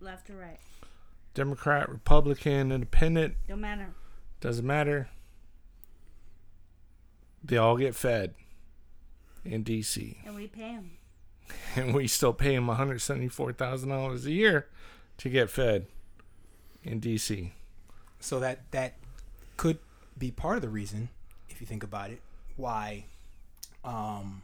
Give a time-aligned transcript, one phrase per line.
[0.00, 0.58] Left or right.
[1.34, 3.88] Democrat, Republican, Independent, Don't matter.
[4.40, 5.08] doesn't matter.
[7.44, 8.34] They all get fed
[9.44, 10.90] in DC, And we pay them.
[11.76, 14.66] and we still pay them one hundred seventy-four thousand dollars a year
[15.18, 15.86] to get fed
[16.82, 17.50] in DC.
[18.18, 18.94] So that that
[19.56, 19.78] could
[20.18, 21.08] be part of the reason,
[21.48, 22.20] if you think about it,
[22.56, 23.04] why
[23.84, 24.42] um,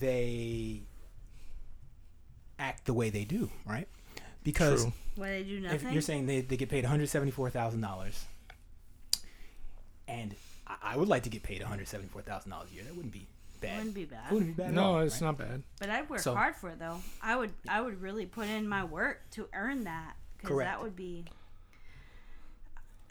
[0.00, 0.82] they
[2.58, 3.88] act the way they do, right?
[4.46, 4.92] Because True.
[5.16, 7.80] Why they do if you're saying they, they get paid one hundred seventy four thousand
[7.80, 8.24] dollars,
[10.06, 10.36] and
[10.68, 12.84] I, I would like to get paid one hundred seventy four thousand dollars a year,
[12.84, 13.26] that wouldn't be
[13.60, 13.78] bad.
[13.78, 14.30] wouldn't be bad.
[14.30, 14.72] It wouldn't be bad.
[14.72, 15.26] No, all, it's right?
[15.26, 15.64] not bad.
[15.80, 17.00] But I'd work So- hard for it though.
[17.20, 20.70] I would I would really put in my work to earn that because Correct.
[20.70, 21.24] that would be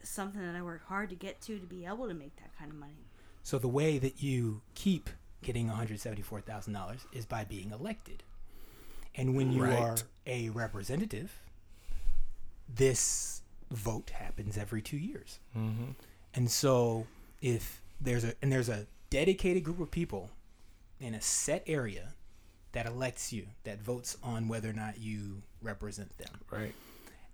[0.04, 2.72] something that I work hard to get to to be able to make that kind
[2.72, 3.10] of money.
[3.44, 5.10] So the way that you keep
[5.44, 8.24] getting one hundred seventy four thousand dollars is by being elected,
[9.18, 9.80] and when you Right.
[9.80, 11.40] are a representative,
[12.74, 13.42] this
[13.72, 15.40] vote happens every two years.
[15.58, 15.92] Mm-hmm.
[16.34, 17.08] And so
[17.42, 20.32] if there's a and there's a dedicated group of people
[21.00, 22.14] in a set area
[22.74, 26.40] that elects you, that votes on whether or not you represent them.
[26.52, 26.74] Right.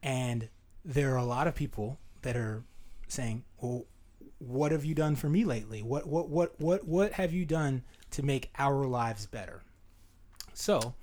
[0.04, 0.50] And
[0.86, 2.64] there are a lot of people that are
[3.08, 3.86] saying, "Well,
[4.40, 5.82] what have you done for me lately?
[5.82, 9.64] What what what what what have you done to make our lives better?"
[10.54, 10.94] So,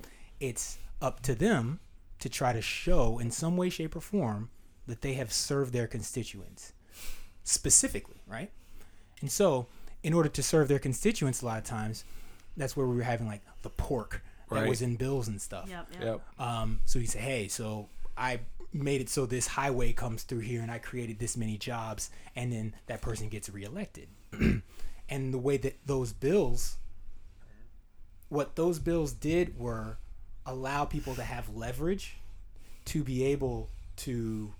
[0.40, 1.80] it's up to them
[2.20, 4.50] to try to show in some way shape or form
[4.86, 6.72] that they have served their constituents
[7.44, 8.50] specifically, right?
[9.20, 9.66] And so,
[10.02, 12.04] in order to serve their constituents a lot of times,
[12.56, 14.68] that's where we were having like the pork that Right.
[14.68, 15.68] was in bills and stuff.
[15.68, 15.86] Yep.
[15.92, 16.02] Yep.
[16.02, 16.20] Yep.
[16.40, 18.40] Um, so you say, hey, so I
[18.72, 22.52] made it so this highway comes through here and I created this many jobs, and
[22.52, 24.08] then that person gets reelected.
[25.08, 26.76] and the way that those bills,
[28.28, 29.98] what those bills did were
[30.48, 32.16] allow people to have leverage
[32.86, 34.52] to be able to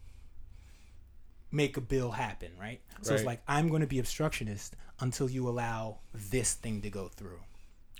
[1.50, 2.80] make a bill happen, right?
[3.00, 7.08] So it's like, I'm going to be obstructionist until you allow this thing to go
[7.08, 7.40] through.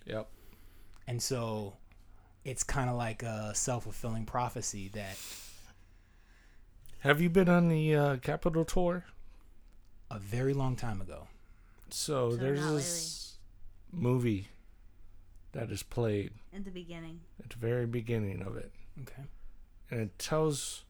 [0.05, 0.29] Yep.
[1.07, 1.75] And so
[2.45, 5.17] it's kind of like a self fulfilling prophecy that
[7.01, 9.05] Have you been on the uh, Capitol tour?
[10.11, 11.27] a very long time ago,
[11.91, 13.35] So, So there's not this
[13.93, 14.49] movie
[15.53, 17.21] that is played In the beginning.
[17.43, 19.25] at the very beginning of it, okay,
[19.91, 20.85] and it tells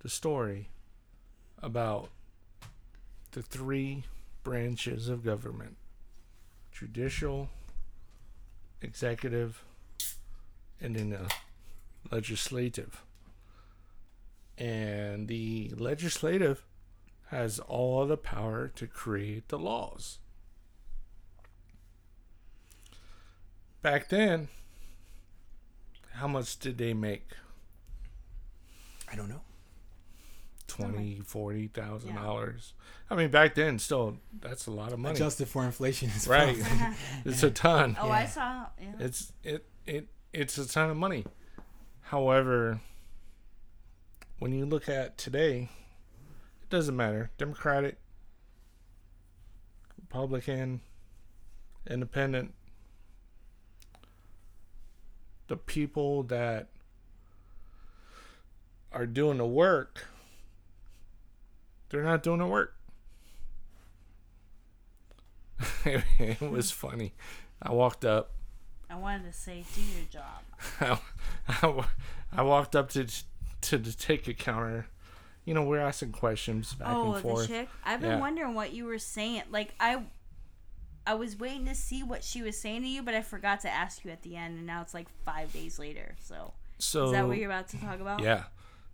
[0.00, 0.68] the story
[1.62, 2.10] about
[3.32, 4.04] the three
[4.42, 5.76] branches of government:
[6.72, 7.48] judicial,
[8.82, 9.62] executive,
[10.80, 11.32] and then the
[12.10, 13.02] legislative.
[14.56, 16.64] And the legislative
[17.28, 20.18] has all the power to create the laws.
[23.84, 24.48] Back then,
[26.12, 27.28] how much did they make?
[29.12, 29.42] I don't know.
[30.66, 32.22] Twenty, forty thousand Yeah.
[32.22, 32.72] dollars.
[33.10, 36.56] I mean, back then, still, that's a lot of money, Adjusted for inflation, is right?
[37.26, 37.98] it's a ton.
[38.00, 38.68] Oh, I saw.
[38.80, 38.92] Yeah.
[39.00, 41.26] It's it it it's a ton of money.
[42.00, 42.80] However,
[44.38, 45.68] when you look at today,
[46.62, 47.30] it doesn't matter.
[47.36, 47.98] Democratic,
[50.00, 50.80] Republican,
[51.86, 52.54] Independent.
[55.48, 56.68] The people that
[58.92, 60.06] are doing the work,
[61.88, 62.74] they're not doing the work.
[65.84, 67.12] it was funny.
[67.62, 68.34] I walked up
[68.94, 71.00] I wanted to say, do your job.
[71.48, 71.84] I,
[72.32, 73.06] I walked up to
[73.62, 74.86] to the ticket counter.
[75.44, 77.48] You know, we're asking questions back oh, and forth.
[77.48, 77.68] the chick.
[77.84, 78.20] I've been Yeah.
[78.20, 79.42] wondering what you were saying.
[79.50, 80.04] Like I,
[81.06, 83.70] I was waiting to see what she was saying to you, but I forgot to
[83.70, 86.16] ask you at the end, and now it's like five days later.
[86.20, 88.20] So So is that what you're about to talk about?
[88.22, 88.44] yeah,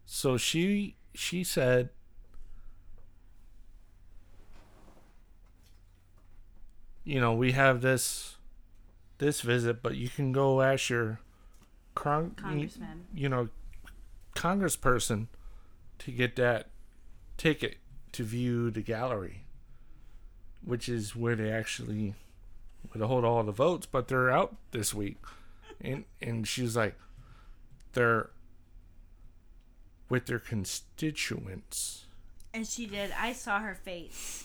[0.07, 1.91] so she she said,
[7.05, 8.37] you know, we have this
[9.19, 11.21] this visit, but you can go ask your
[11.95, 13.07] con- Congressman.
[13.15, 13.49] you know,
[14.35, 15.27] congressperson
[15.99, 16.69] to get that
[17.37, 17.77] ticket
[18.13, 19.45] to view the gallery,
[20.65, 22.15] which is where they actually
[22.93, 25.19] would hold all the votes, but they're out this week.
[25.81, 26.99] And and she's like,
[27.93, 28.31] they're
[30.09, 32.05] with their constituents.
[32.53, 33.13] And she did.
[33.19, 34.45] I saw her face.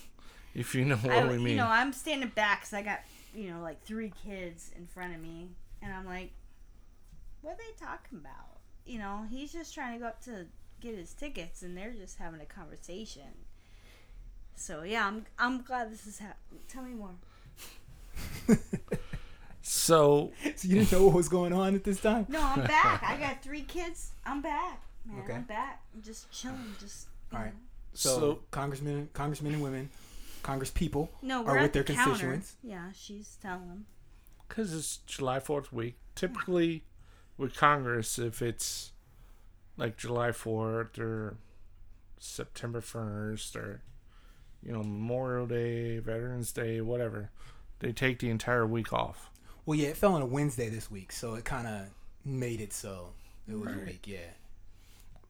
[0.54, 1.48] If you know what I, we mean.
[1.50, 3.00] You know, I'm standing back because I got
[3.34, 5.50] you know like three kids in front of me,
[5.82, 6.32] and I'm like,
[7.42, 8.60] what are they talking about?
[8.86, 10.46] You know, he's just trying to go up to
[10.80, 13.45] get his tickets, and they're just having a conversation.
[14.56, 16.62] So yeah, I'm I'm glad this is happening.
[16.68, 17.12] Tell me more.
[19.62, 22.26] so so you didn't know what was going on at this time.
[22.30, 23.04] No, I'm back.
[23.04, 24.12] I got three kids.
[24.26, 24.82] I'm back.
[25.06, 25.34] Man, Okay.
[25.34, 25.82] I'm back.
[25.94, 26.76] I'm just chilling.
[26.80, 27.08] Just.
[27.34, 27.54] All right.
[27.94, 29.90] So, So- congressmen, congressmen and women,
[30.44, 32.10] congress people No, are we're with their the counter.
[32.12, 32.56] constituents.
[32.64, 33.86] Yeah, she's telling them.
[34.48, 35.96] Because it's July 4th week.
[36.14, 36.84] Typically,
[37.38, 38.92] with Congress, if it's
[39.78, 41.38] like July 4th or
[42.20, 43.82] September 1st or,
[44.66, 47.30] you know, Memorial Day, Veterans Day, whatever,
[47.80, 49.30] they take the entire week off.
[49.66, 51.88] Well, yeah, it fell on a Wednesday this week, so it kind of
[52.24, 53.10] made it so
[53.48, 54.06] it was a week.
[54.08, 54.32] Yeah.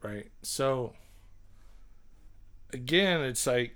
[0.01, 0.29] Right.
[0.41, 0.93] So,
[2.71, 3.75] again, it's like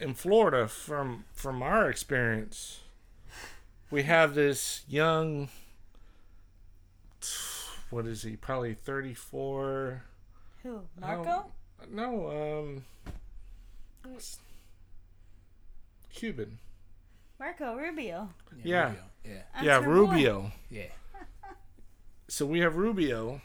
[0.00, 2.80] in Florida, from from our experience,
[3.90, 5.48] we have this young.
[7.90, 8.36] What is he?
[8.36, 10.04] Probably thirty four.
[10.62, 10.80] Who?
[11.00, 11.52] Marco?
[11.90, 12.84] No, um,
[16.12, 16.58] Cuban.
[17.38, 18.28] Marco Rubio.
[18.62, 18.88] Yeah.
[18.88, 19.02] Rubio.
[19.24, 19.32] Yeah.
[19.54, 19.90] That's yeah, her boy.
[19.90, 20.52] Rubio.
[20.70, 20.82] Yeah.
[22.28, 23.42] So we have Rubio,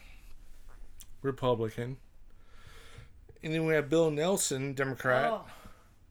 [1.22, 1.98] Republican,
[3.44, 5.30] and then we have Bill Nelson, Democrat.
[5.30, 5.42] Oh,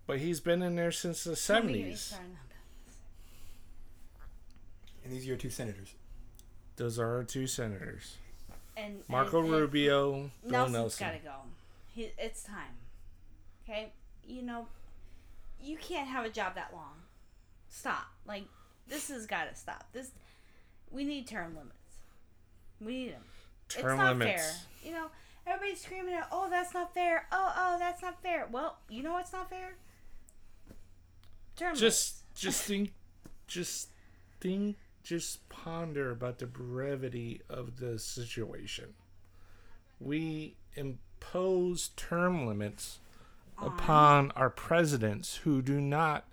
[0.06, 1.96] But he's been in there since the don't get me 70s.
[1.98, 2.54] started on that.
[5.04, 5.94] And these are your two senators.
[6.76, 8.16] Those are our two senators
[8.76, 11.06] And Marco and, and Rubio, Bill Nelson's Nelson.
[11.06, 11.32] gotta go.
[11.96, 12.76] He, it's time.
[13.64, 14.66] Okay, you know,
[15.58, 16.92] you can't have a job that long.
[17.70, 18.08] Stop.
[18.28, 18.44] Like
[18.86, 19.86] this has got to stop.
[19.94, 20.10] This
[20.90, 21.72] we need term limits.
[22.82, 23.22] We need them.
[23.70, 24.42] Term it's not limits.
[24.42, 24.54] fair.
[24.84, 25.06] You know,
[25.46, 27.26] everybody's screaming out, "Oh, that's not fair!
[27.32, 29.76] Oh, oh, that's not fair!" Well, you know what's not fair?
[31.56, 32.92] Term limits Just, just think,
[33.46, 33.88] just
[34.42, 38.92] think, just ponder about the brevity of the situation.
[39.98, 40.56] We
[41.34, 42.98] impose term limits
[43.60, 46.26] upon our presidents who do not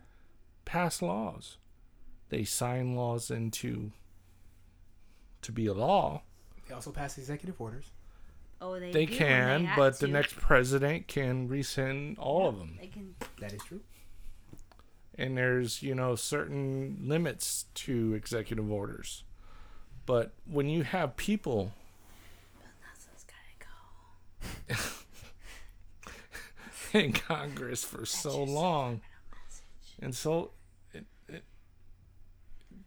[0.66, 1.58] pass laws.
[2.30, 3.92] They sign laws into
[5.42, 6.22] to be a law.
[6.68, 7.92] They also pass executive orders.
[8.62, 10.14] Oh, they They do when can, have but the to.
[10.14, 12.78] next president can rescind all of them.
[12.80, 13.16] They can.
[13.40, 13.82] That is true.
[15.16, 19.24] And there's, you know, certain limits to executive orders.
[20.06, 21.72] But when you have people
[22.82, 24.76] Nelson's gotta go.
[27.00, 29.02] in Congress for so long
[30.02, 30.52] and so
[30.94, 31.44] it, it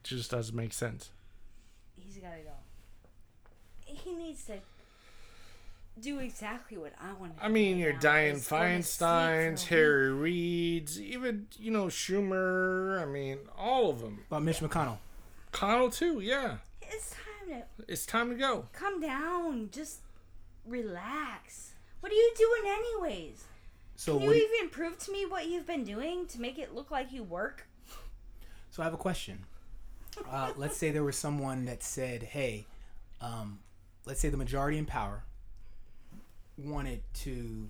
[0.02, 1.10] just doesn't make sense.
[1.96, 2.50] He's gotta go.
[3.84, 4.58] He needs to
[6.00, 7.38] do exactly what I want.
[7.38, 9.68] to I mean, right your now, Diane is go to sleep Feinsteins, for a week.
[9.68, 13.00] Harry Reid's, even, you know, Schumer.
[13.00, 14.20] I mean, all of them.
[14.28, 14.98] About Mitch McConnell.
[15.52, 16.58] McConnell too, yeah.
[16.82, 18.66] It's time to It's time to go.
[18.72, 19.70] Come down.
[19.72, 20.00] Just
[20.66, 21.72] relax.
[22.00, 23.44] What are you doing anyways?
[23.96, 26.58] So Can you do you- even prove to me what you've been doing to make
[26.58, 27.66] it look like you work?
[28.70, 29.44] So I have a question.
[30.31, 32.66] Uh, let's say there was someone that said, "Hey,
[33.20, 33.60] um,
[34.04, 35.25] let's say the majority in power
[36.58, 37.69] wanted to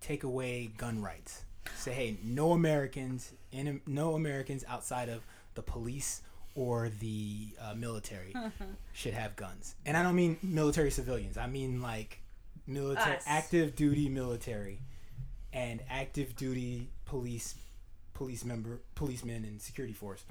[0.00, 1.44] take away gun rights.
[1.76, 5.22] Say, hey, no Americans, in, no Americans outside of
[5.54, 6.22] the police
[6.54, 8.34] or the uh, military
[8.92, 9.74] should have guns.
[9.86, 11.36] And I don't mean military civilians.
[11.36, 12.20] I mean like
[12.68, 13.24] military, Us.
[13.26, 14.80] active duty military,
[15.52, 17.54] and active duty police,
[18.14, 20.22] police member, policemen, and security force.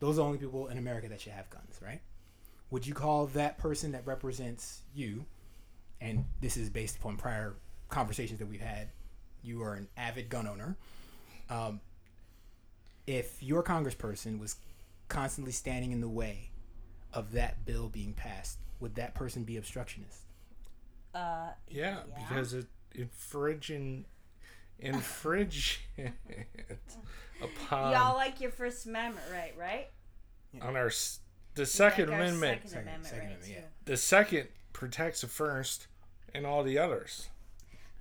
[0.00, 2.00] Those are the only people in America that should have guns, right?
[2.70, 5.24] Would you call that person that represents you,
[6.00, 7.54] and this is based upon prior
[7.88, 8.88] conversations that we've had,
[9.44, 10.76] you are an avid gun owner.
[11.50, 11.80] Um,
[13.06, 14.56] if your congressperson was
[15.08, 16.50] constantly standing in the way
[17.12, 20.21] of that bill being passed, would that person be obstructionist?
[21.14, 22.18] Uh, Yeah, Yeah.
[22.28, 24.04] because it infringing
[24.78, 25.80] infringe
[27.42, 29.54] upon y'all like your First Amendment, right?
[29.58, 29.88] Right.
[30.60, 30.90] on our
[31.54, 32.52] the second like our amendment.
[32.62, 33.68] Second Second- Amendment, Second right, Amendment, too.
[33.84, 35.86] The second protects the first
[36.34, 37.28] and all the others.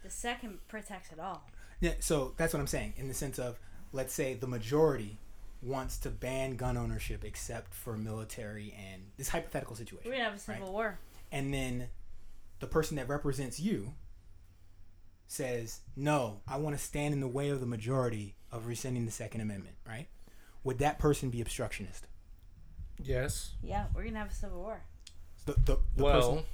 [0.03, 1.44] The second protects it all.
[1.80, 3.60] Yeah, so that's what I'm saying in the sense of
[3.91, 5.20] let's say the majority
[5.62, 10.10] wants to ban gun ownership except for military and this hypothetical situation.
[10.10, 10.98] We're gonna have a civil war.
[11.32, 11.88] and then
[12.62, 13.94] the person that represents you
[15.27, 19.12] says, "No, I want to stand in the way of the majority of rescinding the
[19.12, 20.08] Second Amendment." Right?
[20.63, 22.08] Would that person be obstructionist?
[22.98, 23.56] Yes.
[23.62, 24.84] Yeah, we're gonna have a civil war.
[25.46, 26.46] The, the, the well, person,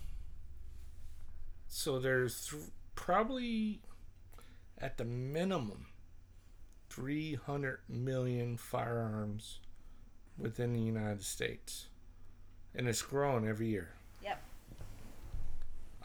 [1.68, 2.64] so there's th-
[2.96, 3.82] probably
[4.78, 5.88] at the minimum
[6.90, 9.60] 300 million firearms
[10.38, 11.88] within the United States.
[12.74, 13.97] And it's growing every year.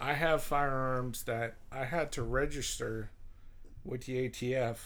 [0.02, 3.10] I have firearms that I had to register
[3.84, 4.78] with the ATF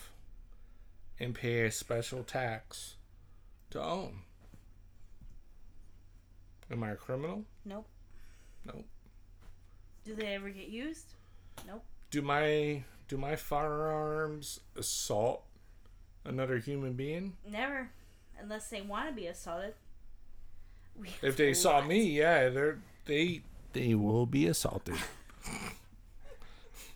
[1.18, 2.96] and pay a special tax
[3.70, 4.18] to own.
[6.70, 7.44] Am I a criminal?
[7.64, 7.86] Nope.
[8.66, 8.84] Nope.
[10.04, 11.14] Do they ever get used?
[11.66, 11.82] Nope.
[12.10, 15.44] Do my do my firearms assault
[16.26, 17.38] another human being?
[17.50, 17.88] Never.
[18.38, 19.72] Unless they want to be assaulted.
[20.94, 23.40] We If they saw me, yeah, they're they
[23.76, 24.96] they will be assaulted.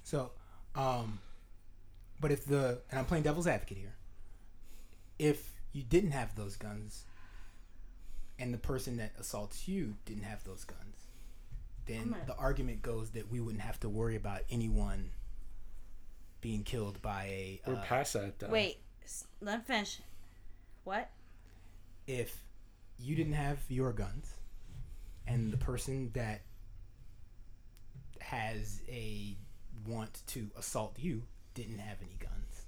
[0.02, 0.32] So,
[0.74, 1.20] um,
[2.20, 3.94] but if the and I'm playing devil's advocate here,
[5.18, 7.04] if you didn't have those guns,
[8.38, 11.06] and the person that assaults you didn't have those guns,
[11.86, 15.10] then I'm the argument goes that we wouldn't have to worry about anyone
[16.40, 17.60] being killed by a.
[17.66, 18.48] We're Uh, past that though.
[18.48, 18.78] Wait.
[19.40, 19.98] Let me finish.
[20.84, 21.10] What?
[22.06, 22.42] if
[22.98, 24.34] you didn't have your guns,
[25.26, 26.40] and the person that
[28.20, 29.36] has a
[29.86, 31.22] want to assault you
[31.54, 32.62] didn't have any guns,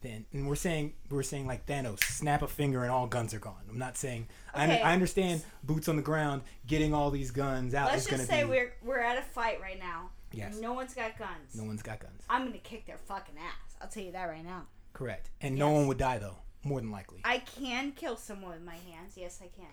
[0.00, 3.38] then and we're saying we're saying like Thanos, snap a finger and all guns are
[3.40, 3.62] gone.
[3.68, 4.82] I'm not saying I, Okay.
[4.82, 8.50] I understand boots on the ground, getting all these guns out Let's just say be.
[8.50, 10.10] we're we're at a fight right now.
[10.32, 10.58] Yes.
[10.60, 11.54] No one's got guns.
[11.54, 12.22] no one's got guns.
[12.28, 13.76] I'm gonna kick their fucking ass.
[13.80, 14.66] I'll tell you that right now.
[14.92, 16.36] Correct, and no one would die though.
[16.64, 17.20] More than likely.
[17.24, 19.14] I can kill someone with my hands.
[19.16, 19.70] Yes, I can.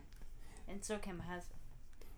[0.69, 1.59] And so can my husband,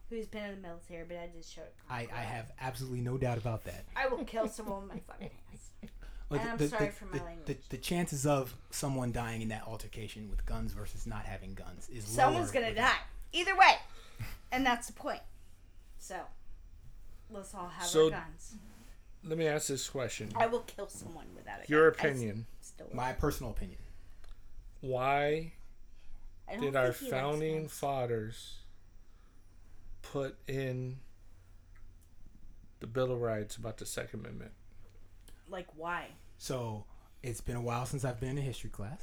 [0.10, 1.64] who's been in the military, but I just showed.
[1.90, 3.86] I, I have absolutely no doubt about that.
[3.96, 5.92] I will kill someone with my fucking hands.
[6.30, 7.46] Like, And I'm sorry for my language.
[7.46, 11.88] The, the chances of someone dying in that altercation with guns versus not having guns
[11.90, 12.98] is Someone's lower gonna with- die.
[13.34, 13.76] Either way.
[14.52, 15.22] And that's the point.
[16.00, 16.16] So,
[17.30, 18.56] let's all have So- our guns.
[19.24, 20.32] Let me ask this question.
[20.36, 22.06] I will kill someone without a Your gun.
[22.12, 22.46] Opinion.
[22.94, 23.80] My personal opinion.
[24.82, 25.54] Why
[26.60, 27.74] did our think he likes founding guns.
[27.74, 28.54] fathers
[30.12, 30.98] put in
[32.80, 34.52] the Bill of Rights about the Second Amendment?
[35.50, 36.08] like why?
[36.38, 36.84] So
[37.24, 39.02] it's been a while since I've been in a history class,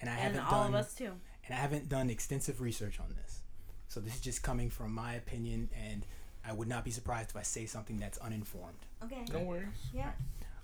[0.00, 1.10] and I And haven't all done of us too.
[1.44, 3.42] and I haven't done extensive research on this.
[3.88, 6.06] So this is just coming from my opinion, and
[6.44, 8.78] I would not be surprised if I say something that's uninformed.
[9.02, 9.24] Okay.
[9.32, 9.66] No worries.
[9.92, 10.12] Yeah.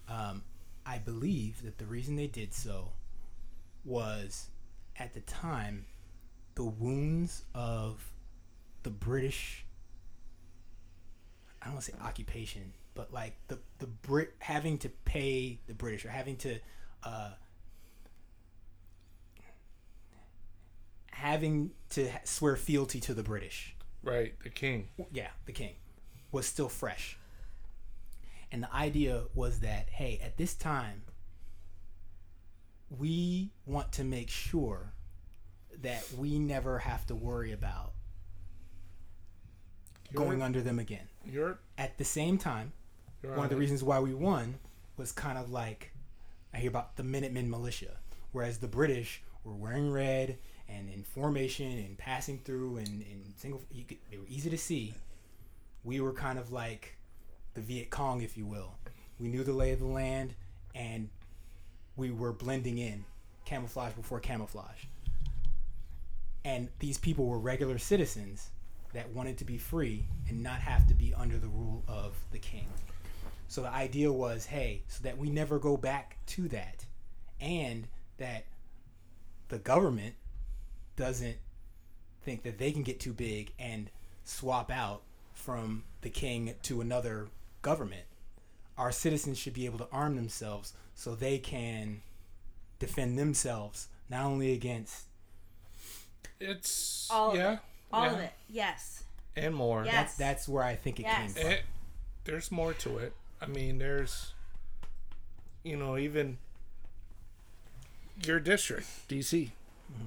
[0.08, 0.42] Um,
[0.86, 2.92] I believe that the reason they did so
[3.84, 4.48] was
[4.96, 5.86] at the time
[6.54, 8.12] the wounds of
[8.84, 9.65] the British.
[11.66, 15.74] I don't want to say occupation, but like the the Brit having to pay the
[15.74, 16.60] British or having to
[17.02, 17.30] uh,
[21.10, 24.90] having to swear fealty to the British Right, the king.
[25.12, 25.74] yeah, the king,
[26.30, 27.18] was still fresh.
[28.52, 31.02] And the idea was that, hey, at this time,
[32.96, 34.92] we want to make sure
[35.82, 37.94] that we never have to worry about
[40.14, 41.08] going under them again.
[41.24, 42.72] You're, At the same time,
[43.22, 44.58] one on of the reasons why we won
[44.96, 45.92] was kind of like
[46.54, 47.98] I hear about the Minutemen militia,
[48.32, 53.62] whereas the British were wearing red and in formation and passing through and in single.
[53.72, 54.94] You could, they were easy to see.
[55.84, 56.96] We were kind of like
[57.54, 58.74] the Viet Cong, if you will.
[59.18, 60.34] We knew the lay of the land,
[60.74, 61.08] and
[61.96, 63.04] we were blending in,
[63.44, 64.84] camouflage before camouflage.
[66.44, 68.50] And these people were regular citizens
[68.96, 72.38] that wanted to be free and not have to be under the rule of the
[72.38, 72.66] king.
[73.46, 76.86] So the idea was, hey, so that we never go back to that,
[77.40, 77.86] and
[78.16, 78.44] that
[79.48, 80.14] the government
[80.96, 81.36] doesn't
[82.22, 83.90] think that they can get too big and
[84.24, 85.02] swap out
[85.34, 87.28] from the king to another
[87.60, 88.04] government.
[88.78, 92.00] Our citizens should be able to arm themselves so they can
[92.78, 95.04] defend themselves not only against
[96.40, 97.58] It's All yeah, it.
[97.92, 98.32] All yeah, of it.
[98.48, 99.04] Yes.
[99.36, 99.84] and more.
[99.84, 99.92] Yeah.
[99.92, 101.34] that's that's where I think it Yes.
[101.34, 101.52] came eh, from.
[101.52, 101.62] It,
[102.24, 103.12] there's more to it.
[103.40, 104.32] I mean, there's,
[105.62, 106.38] you know, even
[108.24, 109.50] your district, DC,
[109.92, 110.06] mm-hmm.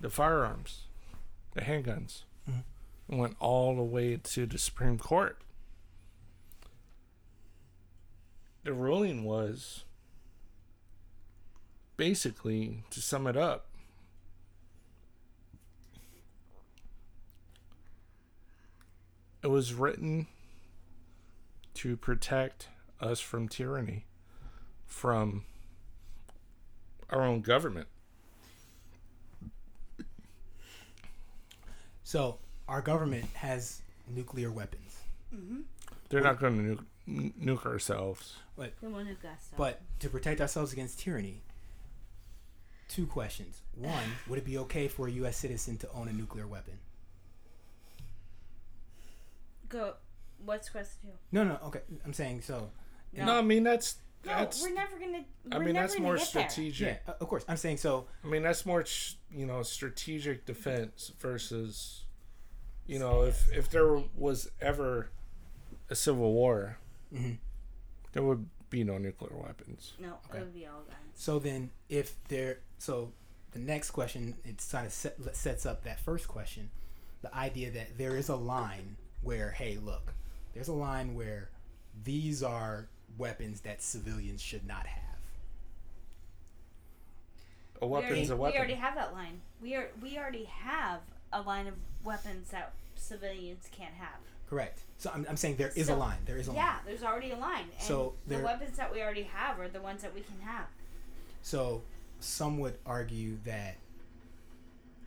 [0.00, 0.82] the firearms,
[1.54, 3.16] the handguns, mm-hmm.
[3.16, 5.38] went all the way to the Supreme Court.
[8.64, 9.84] The ruling was
[11.96, 13.66] basically, to sum it up,
[19.46, 20.26] it was written
[21.72, 22.66] to protect
[23.00, 24.04] us from tyranny,
[24.86, 25.44] from
[27.10, 27.86] our own government.
[32.02, 34.96] So our government has nuclear weapons,
[36.08, 38.34] They're not going to nuke, nuke ourselves.
[38.56, 39.56] The one who got stuff.
[39.56, 41.42] but to protect ourselves against tyranny.
[42.88, 43.60] Two questions.
[43.76, 45.36] One, would it be okay for a U.S.
[45.36, 46.78] citizen to own a nuclear weapon?
[49.68, 49.94] Go.
[50.44, 51.08] What's question two?
[51.32, 51.58] No, no.
[51.64, 52.70] Okay, I'm saying so.
[53.12, 53.24] No.
[53.26, 54.62] No, I mean that's No, that's.
[54.62, 55.24] we're never gonna.
[55.50, 57.00] I we're mean never that's more strategic.
[57.06, 57.44] Yeah, of course.
[57.48, 58.06] I'm saying so.
[58.24, 62.04] I mean that's more ch- you know strategic defense versus
[62.86, 65.10] you know, if if there was ever
[65.90, 66.78] a civil war,
[67.12, 67.38] Mhm.
[68.12, 69.94] there would be no nuclear weapons.
[69.98, 70.38] No, Okay.
[70.38, 70.98] it would be all guns.
[71.14, 73.12] So then, if there, so
[73.52, 76.70] the next question it kind of set, sets up that first question,
[77.22, 80.14] the idea that there is a line where, hey, look,
[80.54, 81.50] there's a line where
[82.04, 82.86] these are
[83.18, 85.02] weapons that civilians should not have.
[87.82, 89.40] A we already, weapon's a we already have that line.
[89.60, 91.00] We are we already have
[91.32, 94.16] a line of weapons that civilians can't have.
[94.48, 94.80] Correct.
[94.98, 96.18] So I'm, I'm saying there is a line.
[96.24, 96.58] There is a line.
[96.58, 97.64] Yeah, there's already a line.
[97.78, 100.66] And So the weapons that we already have are the ones that we can have.
[101.42, 101.82] So
[102.20, 103.76] some would argue that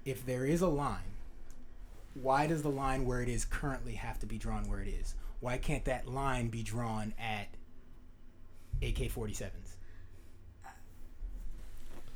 [0.05, 1.08] if there is a line,
[2.13, 5.15] why does the line where it is currently have to be drawn where it is?
[5.39, 7.47] Why can't that line be drawn at
[8.81, 9.51] AK 47s?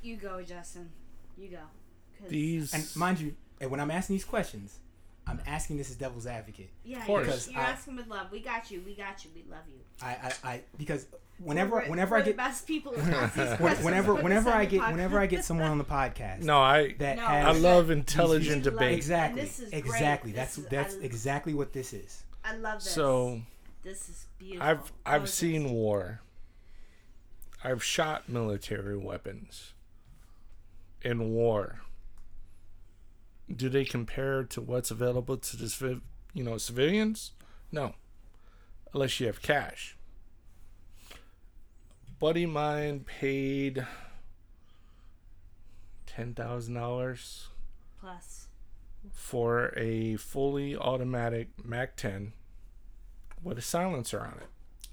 [0.02, 0.90] You go, Justin.
[1.38, 2.28] You go.
[2.28, 4.80] These And mind you, and when I'm asking these questions,
[5.26, 6.70] I'm asking this as devil's advocate.
[6.84, 7.26] yeah, of course.
[7.26, 8.32] you're, Because you're I- asking with love.
[8.32, 8.82] We got you.
[8.86, 9.32] We got you.
[9.34, 9.80] We love you.
[10.02, 10.08] I,
[10.44, 11.06] I, I because
[11.40, 13.86] whenever We're- whenever we're I the get best people to ask these when- questions.
[13.86, 14.92] whenever whenever I get podcast.
[14.92, 18.64] whenever I get someone on the podcast no, I that No, I has love intelligent
[18.66, 18.98] these- debate.
[18.98, 19.80] exactly And this is great.
[19.80, 22.24] exactly This that's is- that's I- exactly what this is.
[22.44, 22.92] I love this.
[22.92, 23.42] So
[23.84, 24.68] this is beautiful.
[24.68, 25.34] I've I've Gorgeous.
[25.34, 26.20] seen war.
[27.64, 29.72] I've shot military weapons
[31.02, 31.80] in war.
[33.56, 36.02] Do they compare to what's available to the civ-
[36.34, 37.32] you know civilians?
[37.72, 37.94] No,
[38.94, 39.96] unless you have cash.
[42.20, 43.86] Buddy mine paid
[46.06, 47.48] ten thousand dollars
[48.00, 48.48] plus.
[49.12, 52.34] for a fully automatic Mac 10
[53.44, 54.48] with a silencer on it.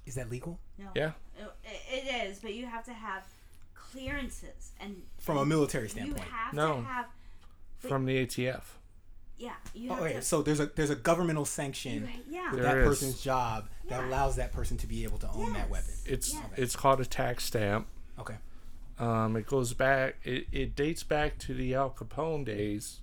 [0.07, 0.59] Is that legal?
[0.79, 0.89] No.
[0.95, 1.13] Yeah.
[1.39, 1.47] It,
[1.93, 3.25] it is, but you have to have
[3.75, 6.19] clearances and From a military standpoint.
[6.19, 6.45] you standpoint.
[6.45, 6.77] have No.
[6.83, 7.07] to have
[7.89, 8.63] From the ATF.
[9.39, 9.53] yeah.
[9.75, 10.23] You Oh, have wait, to.
[10.23, 12.51] so there's a there's a governmental you, sanction yeah.
[12.53, 12.87] with There that is.
[12.89, 15.91] person's job that allows that person to be able to own that weapon.
[16.07, 16.43] It's Yes.
[16.57, 17.87] it's called a tax stamp.
[18.19, 18.37] Okay.
[18.99, 20.17] Um, it goes back.
[20.25, 23.01] It, it dates back to the Al Capone days.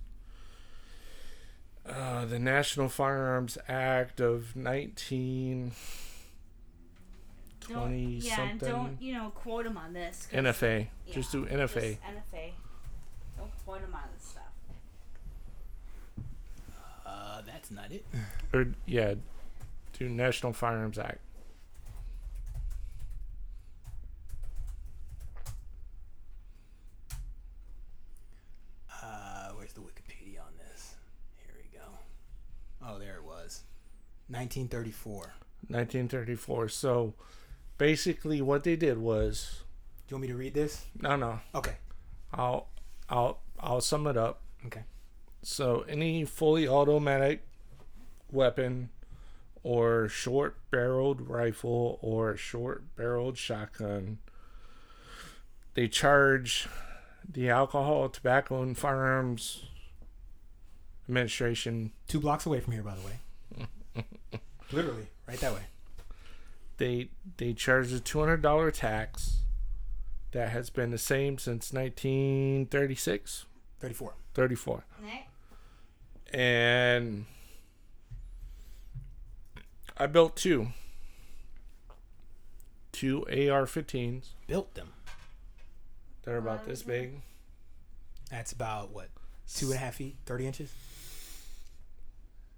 [1.84, 5.72] Uh, the National Firearms Act of nineteen
[7.66, 8.68] Don't, twenty yeah, and something.
[8.76, 10.28] don't you know quote him on this.
[10.32, 10.86] NFA.
[11.06, 11.96] yeah, Just do NFA.
[11.98, 12.50] Just NFA.
[13.36, 14.42] Don't quote him on this stuff.
[17.06, 18.04] Uh, that's not it.
[18.52, 19.14] Or yeah,
[19.98, 21.20] do National Firearms Act.
[29.02, 30.94] Uh, where's the Wikipedia on this?
[31.44, 31.84] Here we go.
[32.86, 33.62] Oh, there it was.
[34.28, 35.16] 1934.
[35.68, 36.68] 1934.
[36.68, 37.14] So
[37.76, 39.62] basically, what they did was
[40.06, 40.84] Do you want me to read this?
[41.00, 41.40] no, no.
[41.54, 41.76] Okay.
[42.32, 42.68] I'll
[43.08, 44.42] I'll I'll sum it up.
[44.66, 44.82] Okay.
[45.42, 47.46] So any fully automatic
[48.30, 48.90] weapon
[49.62, 54.18] or short barreled rifle or short barreled shotgun
[55.74, 56.66] they charge
[57.30, 59.64] the alcohol, tobacco and firearms
[61.08, 64.04] administration Two blocks away from here, by the way.
[64.72, 65.62] Literally, right that way.
[66.78, 69.38] they they charge a $200 tax
[70.32, 73.46] that has been the same since 1936
[73.80, 74.14] 34.
[74.34, 75.26] 34 Right?
[76.34, 77.26] and
[79.98, 80.68] I built two.
[82.92, 84.26] Two AR-15s.
[84.46, 84.92] Built them.
[86.24, 87.20] They're about this big.
[88.30, 89.08] That's about what?
[89.52, 90.72] Two and a half feet, 30 inches?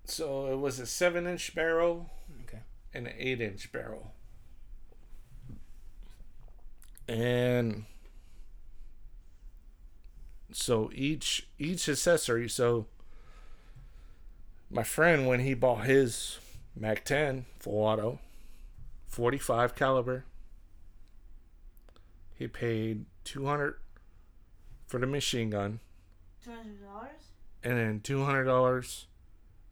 [0.05, 2.11] So it was a seven-inch barrel
[2.45, 2.59] Okay.
[2.93, 4.13] and an eight-inch barrel,
[7.07, 7.85] and
[10.51, 12.49] so each each accessory.
[12.49, 12.87] So
[14.69, 16.41] my friend, when he bought his
[16.77, 18.19] Mac 10 full auto,
[19.07, 20.25] 45 caliber,
[22.35, 23.77] he paid 200
[24.87, 25.81] for the machine gun
[26.43, 27.11] Two hundred dollars.
[27.63, 29.05] and then $200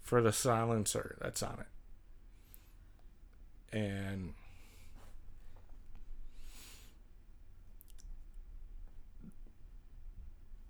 [0.03, 1.59] for the silencer that's on
[3.73, 3.77] it.
[3.77, 4.35] And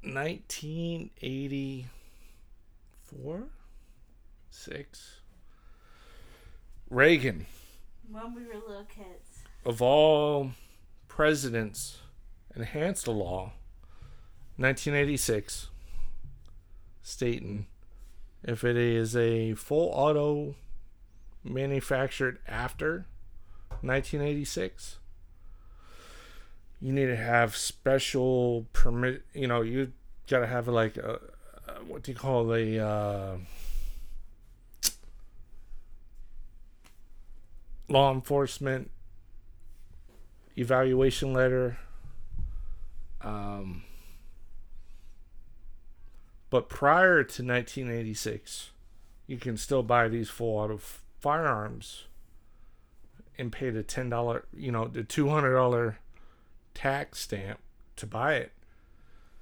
[0.03, 1.87] nineteen eighty
[3.05, 3.45] four
[4.51, 5.18] six
[6.91, 7.47] Reagan.
[8.11, 9.45] When we were little kids.
[9.65, 10.53] of all
[11.09, 11.99] presidents
[12.57, 13.53] enhanced the law.
[14.57, 15.69] 1986
[17.03, 17.67] stating
[18.43, 20.57] if it is a full auto
[21.45, 23.07] manufactured after
[23.83, 24.99] 1986
[26.81, 29.93] you need to have special permit you know you
[30.29, 31.21] gotta have like a,
[31.69, 33.37] a what do you call a uh,
[37.89, 38.91] law enforcement
[40.57, 41.79] evaluation letter.
[43.21, 43.85] Um,
[46.51, 48.71] but prior to 1986,
[49.27, 50.81] you can still buy these full auto
[51.21, 52.05] firearms
[53.37, 55.99] and pay the ten dollar, you know, the two hundred dollar
[56.75, 57.59] tax stamp
[57.97, 58.53] to buy it.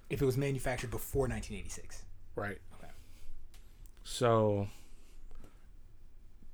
[0.09, 2.05] If it was manufactured before 1986.
[2.37, 2.59] Right.
[2.79, 2.93] Okay.
[4.05, 4.69] So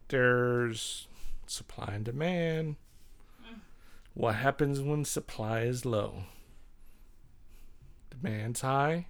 [0.09, 1.07] there's
[1.53, 2.77] supply and demand.
[4.15, 6.25] What happens when supply is low?
[8.11, 9.07] Demand's high.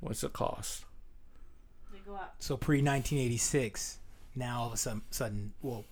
[0.00, 0.84] What's the cost?
[1.92, 2.36] They go up.
[2.38, 3.98] So pre 1986,
[4.34, 5.84] now all of a sudden, sudden, well,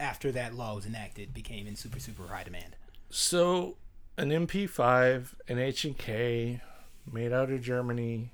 [0.00, 2.76] after that law was enacted, became in super super high demand.
[3.10, 3.76] So
[4.18, 6.60] an MP5, an H&K
[7.10, 8.32] made out of Germany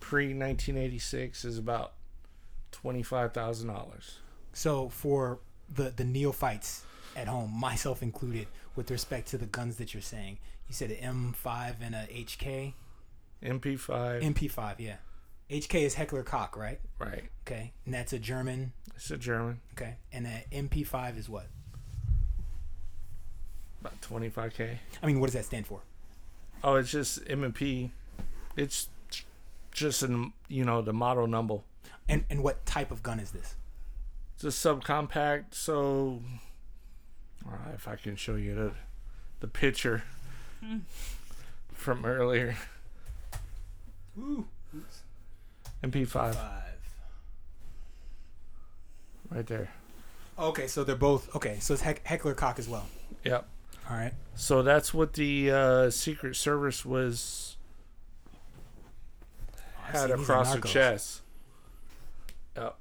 [0.00, 1.92] pre 1986 is about
[2.72, 4.14] $25,000.
[4.54, 5.40] So for
[5.74, 6.82] the the neophytes
[7.16, 11.34] at home, myself included, with respect to the guns that you're saying, you said an
[11.34, 12.72] M5 and a HK,
[13.42, 14.96] MP5, MP5, yeah.
[15.50, 16.80] HK is Heckler Koch, right?
[16.98, 17.24] right.
[17.46, 18.72] Okay, and that's a German.
[18.94, 19.60] It's a German.
[19.74, 21.46] Okay, and a MP5 is what?
[23.80, 24.78] About 25k.
[25.02, 25.80] I mean, what does that stand for?
[26.64, 27.90] Oh, it's just M&P.
[28.56, 28.88] It's
[29.72, 31.58] just an you know the model number.
[32.08, 33.56] And and what type of gun is this?
[34.44, 35.54] A subcompact.
[35.54, 36.20] So,
[37.46, 38.72] uh, if I can show you the
[39.40, 40.02] the picture
[41.72, 42.56] from earlier,
[44.18, 44.46] Ooh,
[45.82, 46.34] MP5 five.
[49.30, 49.70] right there.
[50.38, 51.58] Okay, so they're both okay.
[51.60, 52.86] So it's Heck, Heckler Koch as well.
[53.24, 53.46] Yep.
[53.90, 54.12] All right.
[54.34, 57.56] So that's what the uh, Secret Service was
[59.86, 60.66] I've had seen these in across her Narcos.
[60.72, 61.20] chest.
[62.56, 62.76] Yep.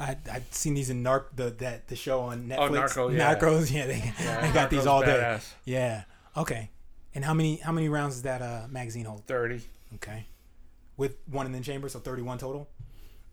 [0.00, 2.72] I I've seen these in Narc the that the show on Netflix.
[2.72, 3.34] Narco, yeah.
[3.34, 5.08] Narcos, yeah, they, Yeah, they got these all day.
[5.08, 5.52] badass.
[5.64, 6.04] Yeah.
[6.36, 6.70] Okay.
[7.14, 9.24] And how many how many rounds does that uh magazine hold?
[9.26, 9.60] Thirty.
[9.96, 10.26] Okay.
[10.96, 12.68] With one in the chamber, so thirty one total.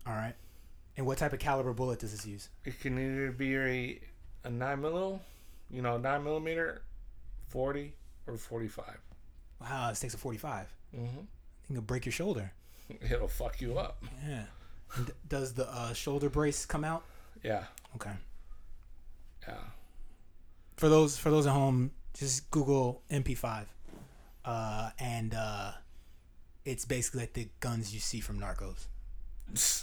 [0.06, 0.34] All right.
[0.96, 2.48] And what type of caliber bullet does this use?
[2.64, 4.00] It can either be a
[4.44, 5.20] a nine milli,
[5.70, 6.82] you know, nine millimeter,
[7.48, 7.92] forty
[8.26, 8.98] or forty five.
[9.60, 10.66] Wow, this takes a forty five.
[10.94, 11.20] Mm-hmm.
[11.68, 12.52] You can break your shoulder.
[13.10, 14.02] It'll fuck you up.
[14.26, 14.44] Yeah.
[15.04, 17.04] D- does the uh, shoulder brace come out?
[17.42, 17.64] Yeah.
[17.96, 18.12] Okay.
[19.46, 19.54] Yeah.
[20.76, 23.66] For those for those at home, just Google MP5,
[24.44, 25.72] uh, and uh,
[26.64, 28.86] it's basically like the guns you see from Narcos.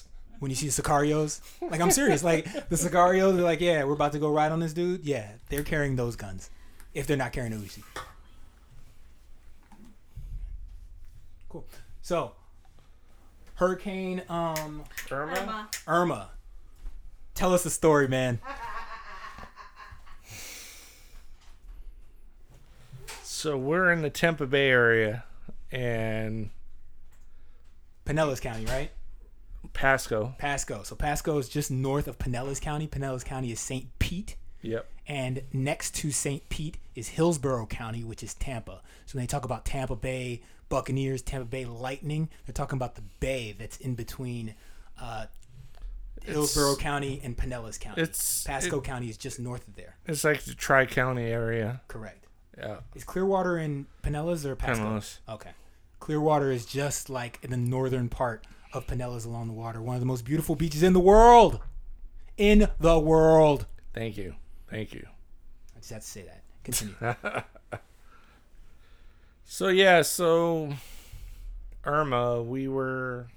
[0.39, 3.93] When you see the Sicarios, like I'm serious, like the Sicarios, they're like, yeah, we're
[3.93, 5.05] about to go ride on this dude.
[5.05, 6.49] Yeah, they're carrying those guns,
[6.93, 7.81] if they're not carrying a Uzi.
[11.47, 11.65] Cool.
[12.01, 12.33] So,
[13.63, 15.33] Hurricane um Irma.
[15.39, 15.69] Irma.
[15.87, 16.29] Irma,
[17.33, 18.41] tell us the story, man.
[23.23, 25.23] So we're in the Tampa Bay area
[25.71, 26.49] and
[28.05, 28.91] Pinellas County, right?
[29.71, 30.35] Pasco.
[30.37, 30.83] Pasco.
[30.83, 32.85] So Pasco is just north of Pinellas County.
[32.85, 33.87] Pinellas County is St.
[33.97, 34.35] Pete.
[34.61, 34.89] Yep.
[35.07, 36.49] And next to St.
[36.49, 38.81] Pete is Hillsborough County, which is Tampa.
[39.05, 40.41] So when they talk about Tampa Bay
[40.73, 44.55] Buccaneers, Tampa Bay Lightning, they're talking about the bay that's in between
[44.99, 45.27] uh,
[46.23, 48.01] Hillsborough County and Pinellas County.
[48.01, 49.97] It's Pasco it- County is just north of there.
[50.07, 51.81] it's like the Tri County area.
[51.87, 52.25] Correct.
[52.57, 52.77] Yeah.
[52.95, 54.83] Is Clearwater in Pinellas or Pasco?
[54.83, 55.19] Pinellas.
[55.29, 55.51] Okay.
[55.99, 59.79] Clearwater is just like in the northern part of Pinellas along the water.
[59.79, 61.59] One of the most beautiful beaches in the world.
[62.35, 63.67] In the world.
[63.93, 64.33] Thank you.
[64.71, 65.05] Thank you.
[65.75, 66.41] I just have to say that.
[66.63, 66.95] Continue.
[69.53, 70.73] So yeah, so
[71.85, 73.27] Irma, we were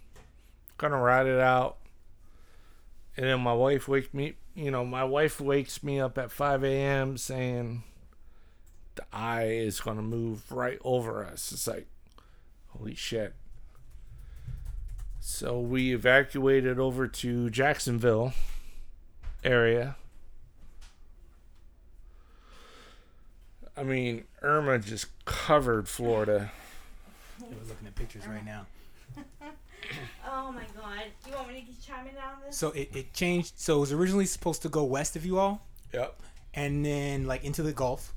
[0.79, 1.77] gonna ride it out,
[3.19, 4.33] and then my wife wake me.
[4.55, 7.19] You know, my wife wakes me up at 5 a.m.
[7.19, 7.83] saying
[8.95, 11.53] the eye is gonna move right over us.
[11.53, 11.87] It's like,
[12.69, 13.35] holy shit.
[15.21, 18.33] So we evacuated over to Jacksonville
[19.45, 19.97] area.
[23.77, 26.51] I mean, Irma just covered Florida.
[27.41, 28.67] We're looking at pictures right now.
[30.29, 31.05] Oh my god.
[31.29, 32.57] You want me to chime in on this?
[32.57, 33.53] So it, it changed.
[33.57, 36.19] So it was originally supposed to go west of you all, Yep.
[36.55, 38.13] and then like into the Gulf,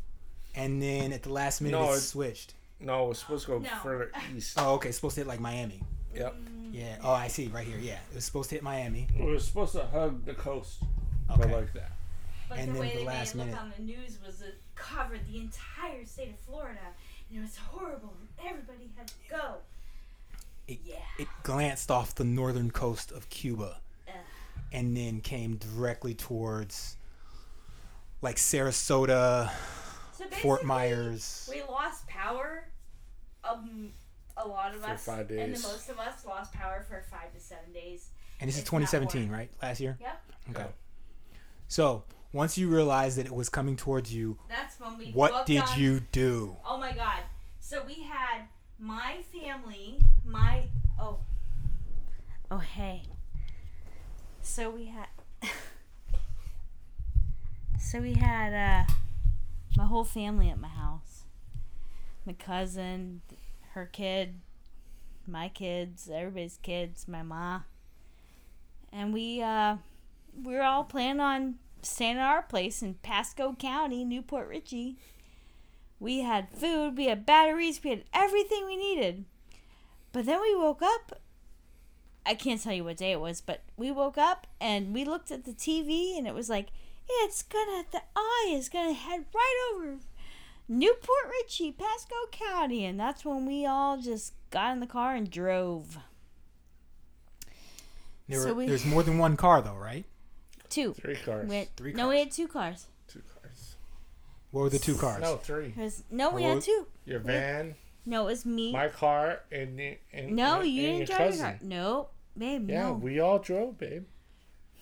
[0.55, 2.53] and then at the last minute No, it it- switched.
[2.79, 3.69] No, it was supposed to go No.
[3.83, 4.55] further east.
[4.59, 4.91] Oh, okay.
[4.91, 5.83] Supposed to hit like Miami.
[6.15, 6.33] Yep.
[6.35, 6.73] Mm.
[6.73, 6.95] Yeah.
[7.03, 7.47] Oh, I see.
[7.49, 7.77] Right here.
[7.77, 7.99] Yeah.
[8.11, 9.07] It was supposed to hit Miami.
[9.17, 10.79] It was supposed to hug the coast,
[11.29, 11.41] Okay.
[11.41, 11.91] but like that.
[12.47, 14.41] But And the then way the they last made it minute- on the news was
[14.41, 16.79] it covered the entire state of Florida,
[17.29, 18.13] and it was horrible.
[18.19, 19.55] and Everybody had to go.
[20.67, 20.95] It, Yeah.
[21.17, 24.13] it glanced off the northern coast of Cuba Ugh.
[24.71, 26.95] and then came directly towards
[28.21, 29.51] like Sarasota,
[30.13, 31.49] So Fort Myers.
[31.51, 32.65] We lost power.
[33.43, 33.93] Um,
[34.37, 37.33] a lot of For us, five and the most of us lost power for five
[37.33, 38.09] to seven days.
[38.39, 39.49] And this is It's not 2017, right?
[39.61, 39.97] Last year?
[39.99, 40.21] Yep.
[40.51, 40.61] Okay.
[40.61, 41.37] Yeah.
[41.67, 45.11] So, once you realized that it was coming towards you, That's when we.
[45.11, 46.57] what did on- you do?
[46.65, 47.21] Oh my god!
[47.59, 48.43] So we had
[48.77, 50.65] my family, my
[50.99, 51.19] oh,
[52.51, 53.03] oh hey.
[54.41, 55.07] So we had.
[57.79, 58.91] so we had uh,
[59.77, 61.23] my whole family at my house.
[62.25, 63.21] My cousin,
[63.73, 64.35] her kid,
[65.27, 67.61] my kids, everybody's kids, my ma.
[68.91, 69.77] And we uh,
[70.43, 74.97] we were all planning on staying at our place in Pasco County, New Port Richey.
[75.99, 79.25] We had food, we had batteries, we had everything we needed.
[80.11, 81.21] But then we woke up.
[82.25, 85.31] I can't tell you what day it was, but we woke up and we looked
[85.31, 86.67] at the TV and it was like,
[87.09, 89.97] it's gonna, the eye is gonna head right over
[90.67, 92.85] Newport Richie, Pasco County.
[92.85, 95.97] And that's when we all just got in the car and drove.
[98.27, 100.05] There So were, we- there's more than one car, though, right?
[100.69, 100.93] Two.
[100.93, 101.49] Three cars.
[101.49, 102.87] We had, Three no, we had two cars.
[103.07, 103.75] Two cars.
[104.51, 105.21] What were the two cars?
[105.21, 105.73] No, three.
[105.77, 106.87] Was, no, we Well, had two.
[107.05, 108.71] Your van, No, it was me.
[108.71, 111.45] my car, and the- and no, and, you and didn't your drive cousin.
[111.45, 111.59] your car.
[111.63, 112.93] No, babe, Yeah, no.
[112.93, 114.05] we all drove, babe.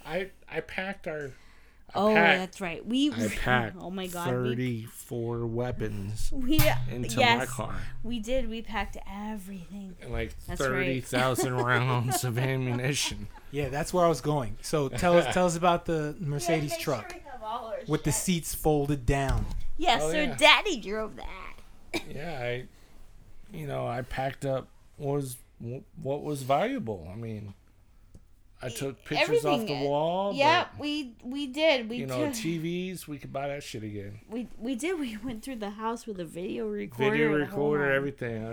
[0.06, 1.32] I I packed our.
[1.96, 2.86] I oh, packed, that's right.
[2.86, 3.12] We.
[3.14, 3.78] I packed.
[3.80, 4.28] Oh my god.
[4.28, 6.60] We, Thirty-four weapons we
[6.92, 8.50] into yes, my car, we did.
[8.50, 9.96] We packed everything.
[10.02, 10.68] and like That's right.
[10.70, 13.28] thirty thousand rounds of ammunition.
[13.52, 14.58] Yeah, that's where I was going.
[14.62, 17.78] So tell us, tell us about the Mercedes Make truck sure we have all our
[17.88, 19.46] with the seats folded down.
[19.78, 20.36] Yeah, Oh, so yeah.
[20.36, 22.02] Daddy drove that.
[22.14, 22.66] yeah, I,
[23.56, 25.38] you know, I packed up what was
[26.02, 27.08] what was valuable.
[27.12, 27.54] I mean,
[28.62, 30.34] I took pictures off the wall.
[30.34, 31.90] Yeah, but, we we did.
[31.90, 33.08] We you know, TVs.
[33.08, 34.20] We could buy that shit again.
[34.30, 35.00] we we did.
[35.00, 37.12] We went through the house with a video recorder.
[37.12, 38.48] Video and a whole recorder, everything.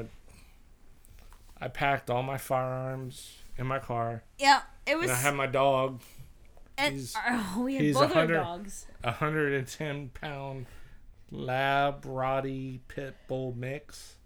[1.60, 5.04] I, I packed all my firearms in my car, Yeah, it was.
[5.08, 6.00] and I had my dog,
[6.76, 8.86] and, he's- oh, we had both our dogs.
[9.02, 10.66] a hundred and ten pound
[11.30, 14.16] lab Roddy pit bull mix,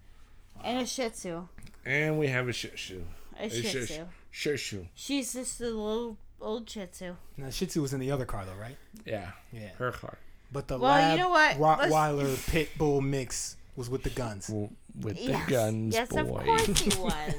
[0.65, 1.47] And a Shih Tzu.
[1.85, 3.05] and we have a shih tzu.
[3.39, 4.05] A A Shih shih Tzu.
[4.31, 4.87] Shih tzu.
[4.95, 7.17] She's just a little old Shih Tzu.
[7.37, 8.77] Now, Shih Tzu was in the other car, though, right?
[9.05, 9.71] Yeah, Yeah.
[9.79, 10.19] her car.
[10.53, 11.59] But the Well, you know what?
[11.59, 14.49] Let's- Rottweiler pit bull mix was with the guns.
[14.49, 15.49] Well, with the Yes.
[15.49, 16.21] guns, yes, boy.
[16.21, 17.35] of course he was.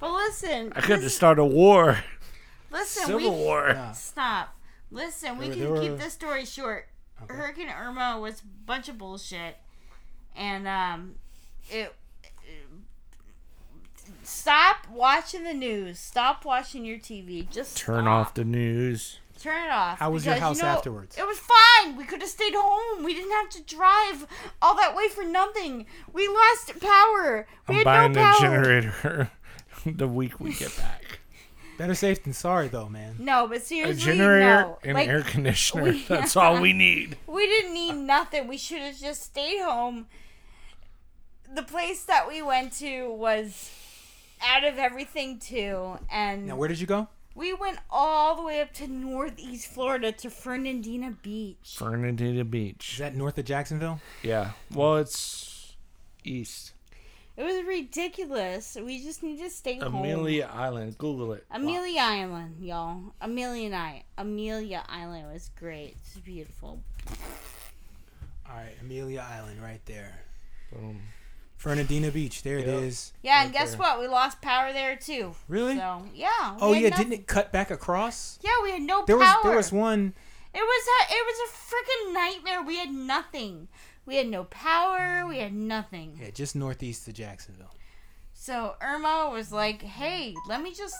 [0.00, 1.98] but listen, I could have listen, started a war,
[2.70, 3.72] listen civil we war.
[3.74, 3.92] Nah.
[3.92, 4.54] stop.
[4.90, 6.88] Listen, we There- can there keep this story short.
[7.22, 7.34] Okay.
[7.34, 9.56] Hurricane Irma was a bunch of bullshit,
[10.36, 11.16] and um,
[11.68, 11.92] it.
[14.28, 15.98] Stop watching the news.
[15.98, 17.48] Stop watching your TV.
[17.50, 18.08] Just Turn stop.
[18.28, 19.18] off the news.
[19.40, 19.98] Turn it off.
[20.00, 21.16] How was your house you know, afterwards?
[21.16, 21.96] It was fine.
[21.96, 23.04] We could have stayed home.
[23.04, 24.26] We didn't have to drive
[24.60, 25.86] all that way for nothing.
[26.12, 27.46] We lost power.
[27.68, 29.30] We I'm had buying no the generator
[29.86, 31.20] the week we get back.
[31.78, 33.14] Better safe than sorry, though, man.
[33.20, 34.78] No, but A seriously, generator no.
[34.82, 35.84] and like, air conditioner.
[35.84, 37.16] we- That's all we need.
[37.28, 38.48] we didn't need nothing.
[38.48, 40.06] We should have just stayed home.
[41.54, 43.70] The place that we went to was
[44.42, 47.08] out of everything too, and Now, where did you go?
[47.34, 51.74] we went all the way up to Northeast Florida to Fernandina Beach.
[51.76, 52.92] Fernandina Beach.
[52.94, 54.00] Is that north of Jacksonville?
[54.22, 54.50] Yeah.
[54.74, 55.74] Well, it's
[56.24, 56.72] east.
[57.36, 58.76] It was ridiculous.
[58.82, 59.94] We just need to stay home.
[59.94, 60.98] Amelia Island.
[60.98, 61.46] Google it.
[61.52, 63.00] Amelia Island, y'all.
[63.20, 65.94] Amelia I- Amelia Island was great.
[66.04, 66.82] It's beautiful.
[68.50, 70.18] All right, Amelia Island, right there.
[70.72, 71.00] Boom.
[71.58, 72.68] Fernandina Beach, there Yep.
[72.68, 73.12] it is.
[73.22, 73.78] Yeah, and Right guess there.
[73.80, 74.00] what?
[74.00, 75.34] We lost power there too.
[75.48, 75.76] Really?
[75.76, 76.54] So yeah.
[76.54, 77.10] we oh had yeah, nothing.
[77.10, 78.38] didn't it cut back across?
[78.42, 79.34] Yeah, we had no There power.
[79.36, 80.14] was there was one.
[80.54, 82.62] It was a it was a freaking nightmare.
[82.62, 83.68] We had nothing.
[84.06, 85.26] We had no power.
[85.26, 86.18] We had nothing.
[86.22, 87.74] Yeah, just northeast of Jacksonville.
[88.32, 90.96] So Irma was like, "Hey, let me just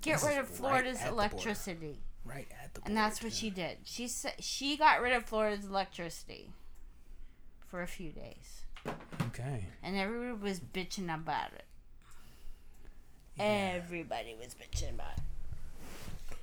[0.00, 1.28] get This rid is of right Florida's at the border.
[1.32, 3.38] electricity." Right at the And that's what too.
[3.38, 3.78] she did.
[3.84, 6.52] She said she got rid of Florida's electricity
[7.66, 8.62] for a few days,
[9.28, 9.66] Okay.
[9.82, 11.64] and everybody was bitching about it.
[13.38, 13.72] Yeah.
[13.76, 16.36] Everybody was bitching about it.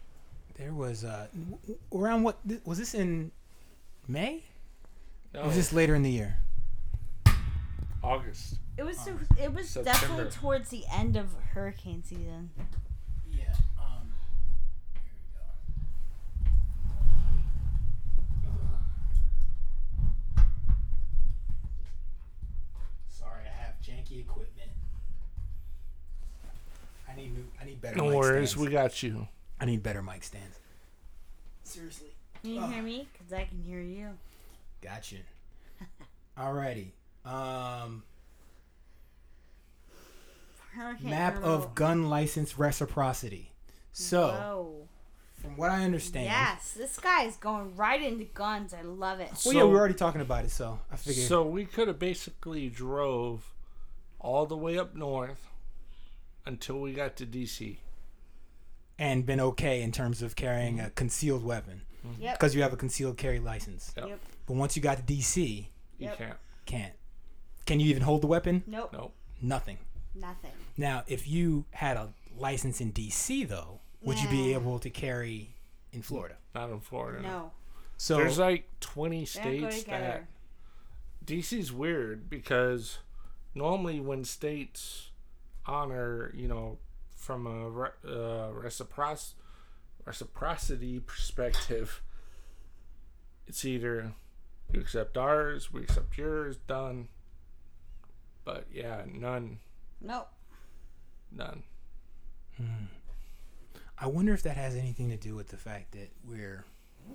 [0.58, 3.32] There was uh w- w- around what was this in
[4.08, 4.44] May?
[5.36, 6.40] Or No, was this later in the year?
[8.04, 8.56] August.
[8.78, 9.36] It was so, Oh.
[9.44, 10.00] it was September.
[10.00, 12.52] definitely towards the end of hurricane season.
[13.30, 13.54] Yeah.
[13.80, 14.14] Um.
[14.94, 15.44] Here we go.
[23.10, 24.72] Sorry, I have janky equipment.
[27.18, 27.46] I need new.
[27.62, 27.98] I need better.
[27.98, 28.52] No mic worries.
[28.52, 28.68] stands.
[28.68, 29.28] We got you.
[29.60, 30.60] I need better mic stands.
[31.64, 32.10] Seriously.
[32.42, 33.08] Can you hear me?
[33.12, 34.10] Because I can hear you.
[34.82, 35.16] Gotcha.
[36.38, 36.90] Alrighty.
[37.26, 38.04] Um,
[40.74, 41.46] Hurricane map Irma.
[41.48, 43.52] of gun license reciprocity.
[43.94, 44.88] So, Whoa.
[45.42, 48.74] from what I understand, Yes, this guy is going right into guns.
[48.74, 49.32] I love it.
[49.44, 51.26] well, yeah, So- we were already talking about it, so I figured.
[51.28, 53.52] So we could have basically drove
[54.20, 55.47] all the way up north
[56.48, 57.78] until we got to DC.
[59.00, 60.94] and been okay in terms of carrying a mm-hmm.
[60.96, 62.22] concealed weapon mm-hmm.
[62.22, 62.40] Yep.
[62.40, 63.94] because you have a concealed carry license.
[63.96, 64.08] Yep.
[64.08, 64.20] Yep.
[64.48, 65.68] But once you got to DC,
[66.00, 66.18] You Yep.
[66.18, 66.38] can't.
[66.66, 66.94] can't.
[67.66, 68.64] Can you even hold the weapon?
[68.66, 68.92] Nope.
[68.94, 69.14] Nope.
[69.42, 69.78] Nothing.
[70.16, 70.52] Nothing.
[70.78, 75.56] Now, if you had a license in DC, though, would you be able to carry
[75.92, 76.38] in Florida?
[76.56, 77.22] Not in Florida.
[77.22, 77.52] No.
[77.98, 80.28] So There's like 20 They don't go states that together.
[81.26, 83.00] DC's weird because
[83.54, 85.07] normally when states
[85.68, 86.78] honor, you know,
[87.16, 89.34] from a re- uh, reciproc-
[90.06, 92.02] reciprocity perspective,
[93.48, 94.14] it's either
[94.72, 97.08] you accept ours, we accept yours, done.
[98.46, 99.60] But yeah, none,
[100.02, 100.30] Nope.
[101.32, 101.64] none.
[102.56, 102.86] Hmm.
[103.98, 106.64] I wonder if that has anything to do with the fact that we're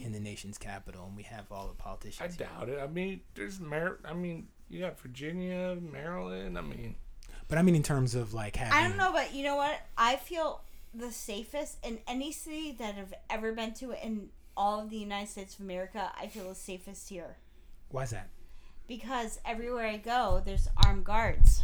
[0.00, 2.36] in the nation's capital and we have all the I politicians.
[2.36, 2.46] here.
[2.48, 2.78] doubt it.
[2.82, 3.98] I mean, there's Mar.
[4.04, 6.58] I mean, you got Virginia, Maryland.
[6.58, 6.96] I mean,
[7.52, 8.72] But I mean, in terms of like having.
[8.72, 9.78] I don't know, but you know what?
[9.98, 10.62] I feel
[10.94, 15.28] the safest in any city that I've ever been to in all of the United
[15.28, 16.10] States of America.
[16.18, 17.36] I feel the safest here
[17.90, 18.28] Why's that?
[18.88, 21.62] because everywhere I go, there's armed guards.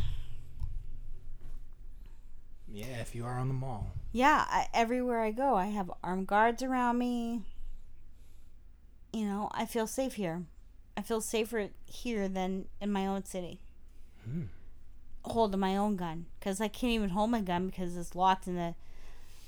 [2.70, 3.86] Yeah, if you are on the mall.
[4.12, 7.40] Yeah, I, everywhere I go, I have armed guards around me.
[9.14, 10.42] You know, I feel safe here.
[10.98, 13.58] I feel safer here than in my own city.
[14.30, 14.42] Hmm.
[15.28, 18.56] Holding my own gun because I can't even hold my gun because it's locked in
[18.56, 18.74] the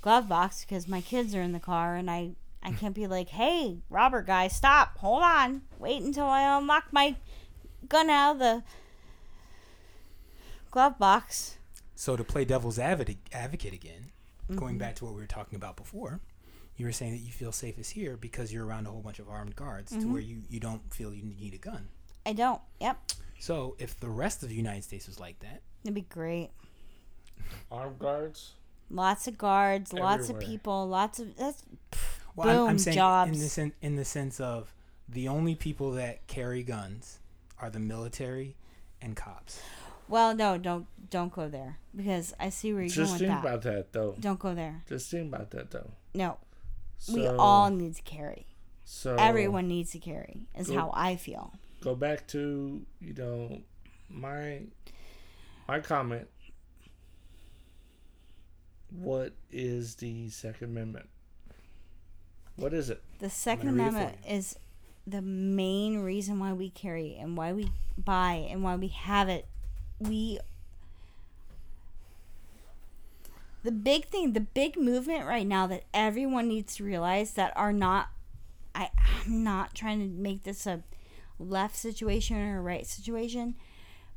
[0.01, 2.31] glove box because my kids are in the car and I
[2.63, 7.15] I can't be like, hey, Robert guy, stop, hold on, wait until I unlock my
[7.89, 8.63] gun out of the
[10.69, 11.57] glove box.
[11.95, 14.11] So to play devil's advocate, advocate again,
[14.49, 14.59] Mm-hmm.
[14.59, 16.19] going back to what we were talking about before,
[16.75, 19.29] you were saying that you feel safest here because you're around a whole bunch of
[19.29, 20.01] armed guards Mm-hmm.
[20.01, 21.87] to where you, you don't feel you need a gun.
[22.25, 22.59] I don't.
[22.81, 22.97] Yep,
[23.39, 26.49] So if the rest of the United States was like that, it'd be great.
[27.71, 28.53] armed guards.
[28.89, 31.63] Lots of guards, lots of people, lots of that's
[32.35, 33.31] well, I'm, I'm Boom, saying jobs.
[33.31, 34.73] in the sen- in the sense of
[35.07, 37.19] the only people that carry guns
[37.59, 38.55] are the military
[39.01, 39.61] and cops.
[40.09, 43.43] well, no, don't don't go there because I see where you're Just going think with
[43.43, 43.47] that.
[43.47, 44.15] about that, though.
[44.19, 44.81] Don't go there.
[44.89, 45.91] Just think about that, though.
[46.13, 46.37] No,
[46.97, 48.45] So, we all need to carry.
[48.83, 50.47] so Everyone needs to carry.
[50.57, 51.53] Is Go- how I feel.
[51.81, 53.61] go back to you know
[54.09, 54.61] my
[55.71, 56.27] my comment.
[58.89, 61.07] What is the Second Amendment?
[62.57, 63.01] What is it?
[63.19, 64.59] The Second gonna read it for Amendment is
[65.07, 69.47] the main reason why we carry and why we buy and why we have it.
[69.97, 70.39] We
[73.63, 77.71] the big thing, the big movement right now that everyone needs to realize that are
[77.71, 78.09] not
[78.75, 78.89] I
[79.25, 80.83] I'm not trying to make this a
[81.39, 83.55] left situation or a right situation,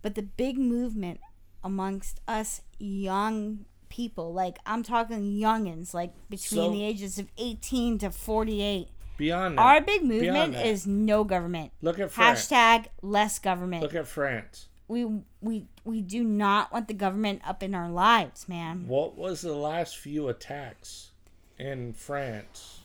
[0.03, 1.21] but the big movement
[1.65, 7.99] amongst us young people, like I'm talking youngins, like between So- the ages of 18
[7.99, 8.89] to 48.
[9.17, 11.73] Beyond that, Our big movement is no government.
[11.81, 12.49] look at France.
[12.49, 13.83] Hashtag less government.
[13.83, 14.69] Look at France.
[14.89, 15.07] we
[15.41, 18.87] we we do not want the government up in our lives, man.
[18.89, 21.13] What was the last few attacks
[21.59, 22.81] in France?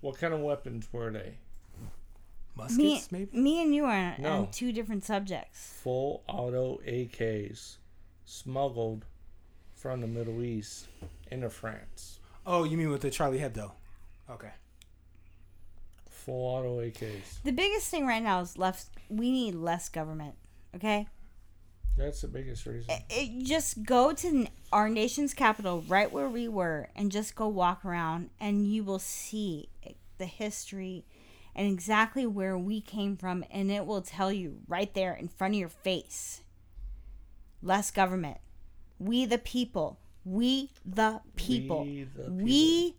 [0.00, 1.34] What kind of weapons were they?
[2.58, 3.38] Muskets, Me, maybe.
[3.38, 4.32] me and you are on, No.
[4.42, 5.72] on two different subjects.
[5.82, 7.76] Full auto AKs
[8.24, 9.04] smuggled
[9.74, 10.88] from the Middle East
[11.30, 12.18] into France.
[12.44, 13.72] Oh, you mean with the Charlie Hebdo?
[14.28, 14.50] Okay.
[16.10, 17.42] Full auto AKs.
[17.44, 18.90] The biggest thing right now is less.
[19.08, 20.34] We need less government.
[20.74, 21.06] Okay,
[21.96, 22.90] That's the biggest reason.
[22.90, 27.48] it, it- just go to our nation's capital, right where we were, and just go
[27.48, 29.70] walk around, and you will see
[30.18, 31.04] the history
[31.58, 35.54] and exactly where we came from, and it will tell you right there in front
[35.54, 36.40] of your face.
[37.62, 38.38] Less government.
[39.00, 39.98] We the people.
[40.24, 41.84] We the people.
[41.84, 42.96] We the We,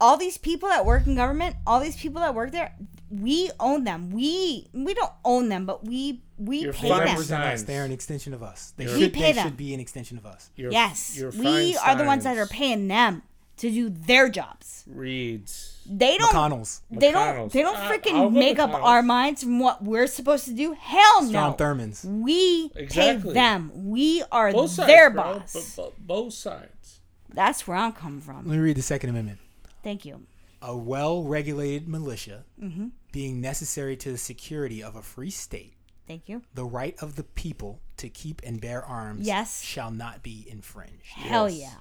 [0.00, 2.74] all these people that work in government, all these people that work there,
[3.10, 4.10] we own them.
[4.10, 7.00] We we don't own them, but we we Your pay them.
[7.00, 7.48] represent us.
[7.60, 7.64] Signs.
[7.64, 8.72] They're an extension of us.
[8.76, 9.00] They Your- should.
[9.00, 9.46] We pay they them.
[9.48, 10.50] should be an extension of us.
[10.56, 13.22] Your, Yes, your we fine are the ones that are paying them
[13.60, 14.84] to do their jobs.
[14.86, 15.78] Reads.
[15.86, 16.32] They don't.
[16.32, 16.82] McConnell's.
[16.90, 17.50] They don't.
[17.52, 20.72] They don't freaking I'll make up our minds from what we're supposed to do.
[20.78, 21.52] Hell Strom no.
[21.52, 22.04] Thurmond's.
[22.04, 23.30] We Exactly.
[23.30, 23.70] pay them.
[23.74, 25.22] We are Both sides, their bro.
[25.40, 25.52] boss.
[25.76, 27.00] B- b- both sides.
[27.32, 28.36] That's where I'm coming from.
[28.36, 29.38] Let me read the Second Amendment.
[29.82, 30.26] Thank you.
[30.62, 32.88] a well-regulated militia Mm-hmm.
[33.12, 35.72] being necessary to the security of a free state,
[36.06, 36.42] Thank you.
[36.54, 39.62] the right of the people to keep and bear arms Yes.
[39.62, 41.06] shall not be infringed.
[41.06, 41.60] Hell Yes.
[41.60, 41.78] yeah.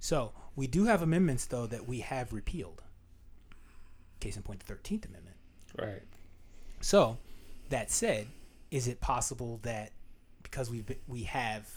[0.00, 2.82] So we do have amendments though that we have repealed.
[4.20, 5.36] Case in point, the Thirteenth Amendment.
[5.78, 6.02] Right.
[6.80, 7.18] So
[7.70, 8.26] that said,
[8.70, 9.92] is it possible that
[10.42, 11.68] because we we have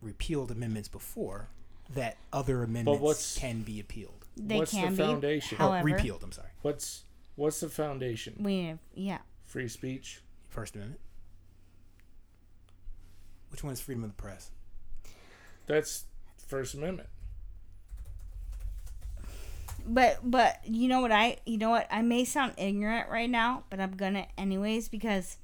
[0.00, 1.48] repealed amendments before,
[1.94, 4.96] that other amendments what's- can be appealed They What's the can be.
[5.02, 5.56] foundation?
[5.58, 6.22] or However, oh, repealed?
[6.24, 7.04] I'm sorry, What's
[7.36, 8.36] what's the foundation?
[8.40, 9.18] we have, yeah.
[9.44, 10.20] Free speech.
[10.48, 11.00] First Amendment.
[13.50, 14.50] Which one is freedom of the press?
[15.66, 16.04] That's
[16.46, 17.08] First Amendment.
[19.86, 23.64] But but you know what I you know what I may sound ignorant right now,
[23.70, 25.36] but I'm gonna anyways because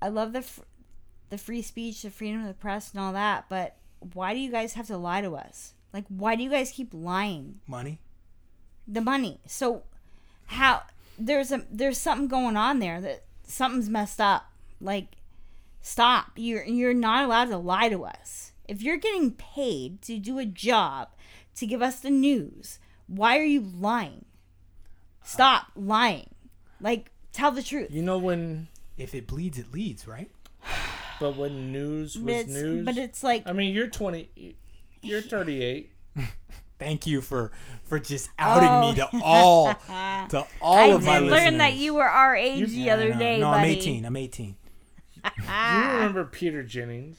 [0.00, 0.62] I love the fr-
[1.28, 3.46] the free speech, the freedom of the press, and all that.
[3.48, 3.76] But
[4.14, 5.74] why do you guys have to lie to us?
[5.92, 7.60] Like, why do you guys keep lying?
[7.66, 7.98] Money.
[8.88, 9.40] The money.
[9.46, 9.84] So
[10.46, 10.82] how
[11.18, 14.50] there's a there's something going on there that something's messed up.
[14.80, 15.16] Like,
[15.80, 16.32] stop.
[16.36, 18.52] You're you're not allowed to lie to us.
[18.66, 21.08] If you're getting paid to do a job
[21.56, 24.24] to give us the news, why are you lying?
[25.24, 26.30] Stop lying.
[26.80, 27.88] Like, tell the truth.
[27.90, 30.30] You know when, If it bleeds, it leads, right?
[31.20, 32.84] but when news But was it's, news.
[32.84, 34.56] but it's like I mean, you're twenty.
[35.02, 35.90] You're thirty-eight.
[36.78, 37.52] Thank you for
[37.84, 38.90] for just outing Oh.
[38.90, 39.74] me to all
[40.30, 41.44] to all I of my did listeners.
[41.50, 43.72] learn that you were our age You- the Yeah, other no, day, No, buddy.
[43.72, 44.04] I'm 18.
[44.06, 44.56] I'm 18.
[45.46, 45.86] Ah.
[45.86, 47.16] You remember Peter Jennings?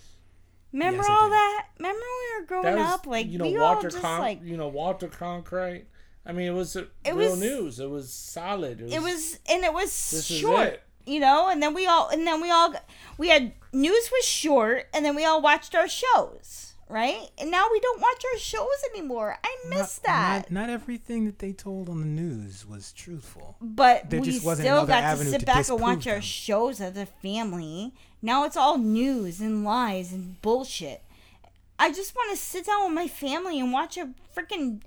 [0.74, 1.66] Remember Yes, all that?
[1.80, 3.08] Remember when we were growing was, up?
[3.08, 5.84] Like you know, we Walter all just Con- like you know, Walter Cronkite.
[6.26, 7.80] I mean, it was It real was- news.
[7.80, 8.82] It was solid.
[8.82, 8.94] It was.
[8.94, 10.84] it was and it was This is short it.
[11.06, 12.74] you know and then we all and then we all
[13.18, 17.66] we had news was short and then we all watched our shows right and now
[17.72, 21.52] we don't watch our shows anymore i miss Not- that Not, not everything that they
[21.52, 23.58] told on the news was truthful.
[23.60, 26.16] but there we just wasn't still got to avenue sit to back and watch disprove
[26.16, 27.94] our shows as a family
[28.24, 31.04] now it's all news and lies and bullshit
[31.78, 34.82] i just want to sit down with my family and watch a freaking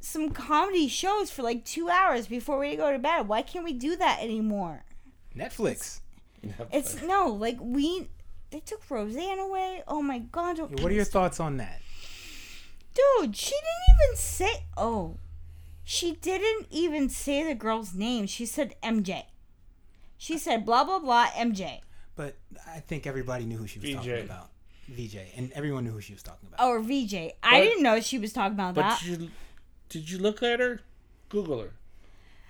[0.00, 3.72] some comedy shows for like two hours before we go to bed why can't we
[3.72, 4.84] do that anymore
[5.36, 6.00] Netflix.
[6.72, 8.08] It's no, like we
[8.50, 9.82] they took Roseanne away.
[9.88, 10.58] Oh my god.
[10.58, 11.80] don't- What are your thoughts on that?
[12.94, 15.16] Dude, she didn't even say Oh.
[15.82, 18.26] She didn't even say the girl's name.
[18.26, 19.24] She said MJ.
[20.16, 21.80] She said blah blah blah MJ.
[22.16, 22.36] But
[22.66, 23.94] I think everybody knew who she was VJ.
[23.96, 24.50] talking about.
[24.88, 26.64] VJ, and everyone knew who she was talking about.
[26.66, 27.14] Or VJ.
[27.14, 29.02] I But- didn't know she was talking about But that.
[29.04, 29.30] you,
[29.88, 30.80] did you look at her?
[31.30, 31.72] Google her.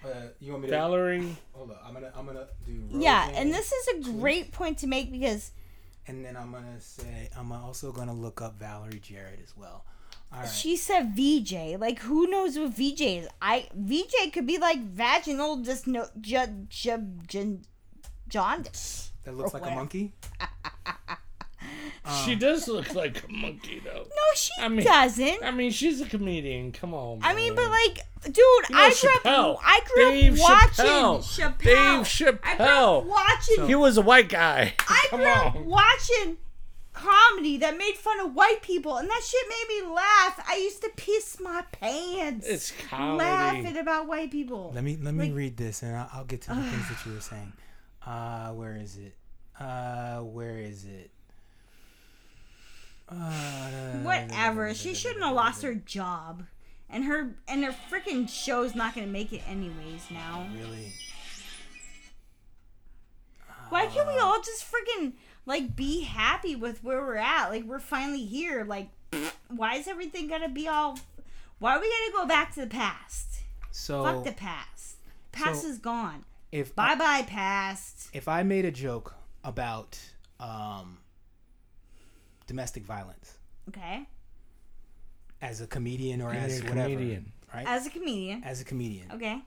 [0.05, 1.37] Uh, you want me to Valerie.
[1.53, 2.87] Hold on, I'm gonna I'm gonna do.
[2.91, 5.53] yeah, Roseanne, and this is a great point to make because
[6.07, 9.87] and then I'm gonna say I'm also gonna look up Valerie Jarrett as well.
[10.31, 10.49] All right.
[10.51, 11.79] she said VJ.
[11.79, 13.29] Like who knows what VJ is?
[13.41, 17.59] I VJ could be like vaginal just no j- j- j-
[18.35, 19.13] jaundice.
[19.25, 19.81] that looks like a whatever.
[19.81, 20.13] monkey.
[22.07, 22.25] Uh.
[22.27, 24.03] she does look like a monkey, though.
[24.03, 25.43] No, she I mean- doesn't.
[25.43, 26.71] I mean, she's a comedian.
[26.73, 27.21] Come on.
[27.23, 29.55] I mean, but like, dude, You know I grew Chappelle.
[29.55, 29.61] up.
[29.65, 31.19] I grew Dave up watching Chappelle.
[31.23, 31.59] Chappelle.
[31.65, 32.39] Dave Chappelle.
[32.45, 33.05] I grew up Chappelle.
[33.07, 33.67] watching.
[33.69, 34.75] he was a white guy.
[34.87, 36.37] I Come grew up watching
[36.93, 40.45] comedy that made fun of white people, and that shit made me laugh.
[40.47, 42.47] I used to piss my pants.
[42.47, 43.25] It's comedy.
[43.25, 44.73] laughing about white people.
[44.75, 47.07] Let me let me Like- read this, and I'll, I'll get to the things that
[47.07, 47.55] you were saying.
[48.07, 49.15] Uh, where is it?
[49.59, 51.11] Uh, where is it?
[53.09, 53.15] Uh,
[54.03, 54.75] Whatever.
[54.75, 56.45] She shouldn't have lost her job,
[56.89, 60.47] and her and her freaking show's not gonna make it anyways now.
[60.55, 60.93] Really?
[63.69, 65.15] Why can't we all just freaking
[65.47, 67.49] like be happy with where we're at?
[67.49, 68.65] Like we're finally here.
[68.65, 68.89] Like
[69.49, 70.99] why is everything gonna be all?
[71.59, 73.41] Why are we gonna go back to the past?
[73.71, 74.97] So Fuck the past.
[75.33, 76.25] Past so- is gone.
[76.55, 78.09] If Bye bye past.
[78.13, 79.99] if I made a joke about
[80.39, 80.99] um,
[82.47, 83.35] domestic violence
[83.69, 84.07] Okay.
[85.43, 87.33] as a comedian or You're as a whatever, comedian.
[87.53, 87.67] right?
[87.67, 88.45] As a comedian.
[88.45, 89.39] as a comedian, Okay.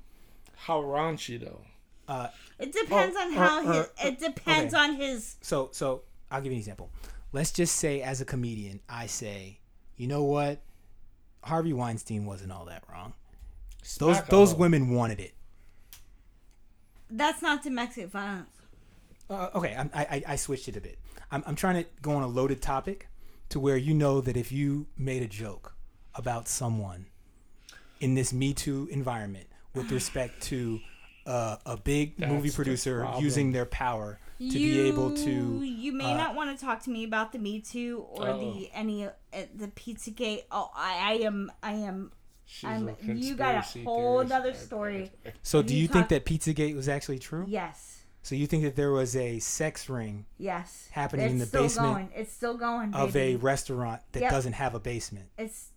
[0.56, 1.62] How raunchy, though.
[2.08, 2.28] uh,
[2.60, 3.88] It depends Oh, on uh, how uh, his.
[4.04, 4.84] It depends okay.
[4.84, 5.36] on his.
[5.42, 6.02] so so
[6.32, 6.90] I'll give you an example.
[7.32, 9.60] Let's just say as a comedian, I say,
[9.98, 10.60] you know what,
[11.44, 13.14] Harvey Weinstein wasn't all that wrong.
[14.00, 14.58] Those Smack those hoe.
[14.58, 15.34] women wanted it.
[17.10, 18.50] That's not domestic violence.
[19.30, 20.98] Uh, okay, I'm- I, I I switched it a bit.
[21.32, 23.08] I'm I'm trying to go on a loaded topic
[23.50, 25.74] to where you know that if you made a joke
[26.16, 27.08] about someone
[28.00, 30.80] in this Me Too environment with respect to
[31.26, 33.24] uh, a big That's movie producer problem.
[33.24, 36.90] using their power to be able to You may uh, not want to talk to
[36.90, 38.40] me about the Me Too or Uh-oh.
[38.40, 40.44] the any uh, the PizzaGate.
[40.52, 42.12] Oh, I, I am I am
[42.50, 44.32] She's I'm, a you got a whole theorist.
[44.34, 45.12] other story.
[45.44, 47.44] So, do you you think talk- that Pizzagate was actually true?
[47.48, 50.88] Yes, So, you think that there was a sex ring yes.
[50.92, 52.10] Happening it's in the still basement Going.
[52.16, 52.94] It's still going.
[52.94, 54.32] of a restaurant that Yep.
[54.32, 55.26] doesn't have a basement?
[55.38, 55.72] It's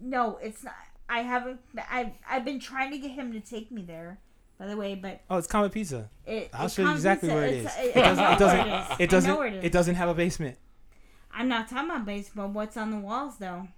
[0.00, 0.74] no, it's not.
[1.08, 1.60] I haven't.
[1.90, 4.18] I've I've been trying to get him to take me there.
[4.58, 6.10] By the way, but Oh, it's Comet Pizza.
[6.26, 6.50] it.
[6.52, 8.24] I'll it show you exactly where it's- It, It doesn't.
[8.32, 9.00] It doesn't.
[9.00, 9.30] It doesn't.
[9.30, 9.64] know where it is.
[9.64, 10.58] It doesn't have a basement.
[11.32, 12.54] I'm not talking about basement.
[12.54, 13.68] What's on the walls though?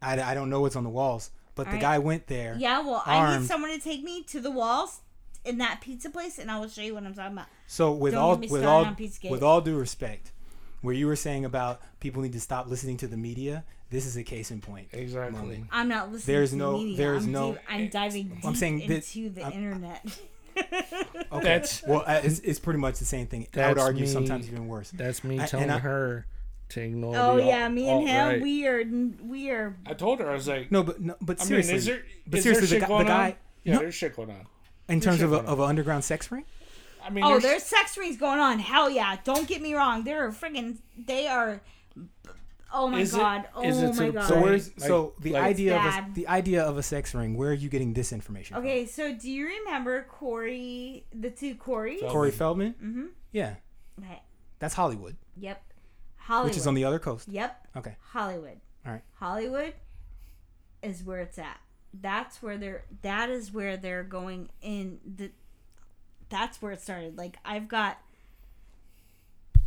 [0.00, 1.80] I, I don't know what's on the walls, but the Alright.
[1.82, 2.56] guy went there.
[2.58, 5.00] Yeah, well, I need someone to take me to the walls
[5.44, 7.46] in that pizza place, and I will show you what I'm talking about.
[7.66, 9.30] So with Don't all get me with started all on Pizzagate.
[9.30, 10.32] with all due respect,
[10.82, 14.16] where you were saying about people need to stop listening to the media, this is
[14.16, 14.88] a case in point.
[14.92, 15.64] Exactly.
[15.70, 16.34] I'm not listening.
[16.34, 16.96] There's to no- media.
[16.96, 20.06] there's I'm no- Deep, I'm diving deep I'm saying that- into the I'm- internet.
[20.56, 21.42] Okay.
[21.42, 23.46] That's well, uh, it's, it's pretty much the same thing.
[23.54, 24.06] I would That's argue me.
[24.06, 24.90] sometimes even worse.
[24.90, 26.26] that's me I- telling and I- her
[26.72, 27.16] to ignore.
[27.16, 28.42] oh the yeah, alt- me and him, alt-right.
[28.42, 28.84] we are
[29.22, 29.76] we are.
[29.86, 32.02] I told her I was like, No, but no, but I mean, seriously, is there,
[32.26, 33.34] but is seriously, there the, shit guy, the going guy on?
[33.64, 33.78] Yeah, no.
[33.80, 34.46] there's shit going on.
[34.88, 36.44] in terms of a, of an underground sex ring.
[37.04, 38.58] I mean, Oh, there's, there's sex rings going on.
[38.60, 39.16] Hell yeah!
[39.24, 40.04] Don't get me wrong.
[40.04, 41.60] They're friggin' They are.
[42.74, 43.48] Oh my Is it- god!
[43.54, 44.28] Oh is it to my the god!
[44.28, 47.36] So where's Like- so the like- idea of a, the idea of a sex ring?
[47.36, 48.54] Where are you getting this information?
[48.54, 48.64] from?
[48.64, 51.98] Okay, so do you remember Corey, the two Corey.
[52.08, 52.74] Corey Feldman.
[52.82, 53.06] Mm-hmm.
[53.32, 53.56] Yeah,
[53.98, 54.22] Okay.
[54.58, 55.62] that's Hollywood, Yep.
[56.24, 56.50] Hollywood.
[56.50, 57.28] which is on the other coast.
[57.28, 57.68] Yep.
[57.76, 57.96] Okay.
[58.10, 58.60] Hollywood.
[58.86, 59.02] All right.
[59.14, 59.74] Hollywood
[60.82, 61.60] is where it's at.
[61.94, 62.84] That's where they're.
[63.02, 65.30] That is where they're going in the.
[66.28, 67.18] That's where it started.
[67.18, 67.98] Like I've got.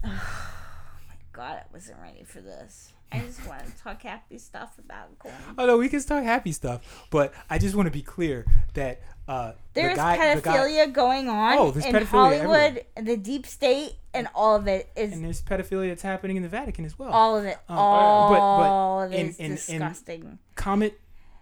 [0.08, 1.58] Oh my god!
[1.58, 2.94] I wasn't ready for this.
[3.22, 5.34] I just want to talk happy stuff about corn.
[5.58, 9.02] Oh no, we can talk happy stuff, but I just want to be clear that
[9.28, 12.08] uh, There's the guy, the guy, pedophilia going on Oh, there's in pedophilia
[12.46, 16.44] Hollywood, the deep state, and all of it is and there's pedophilia that's happening in
[16.44, 17.12] the Vatican as well.
[17.12, 17.58] all of it.
[17.70, 19.52] Um, all but- but of it in- is in- in-
[19.82, 20.40] disgusting.
[20.56, 21.00] Comet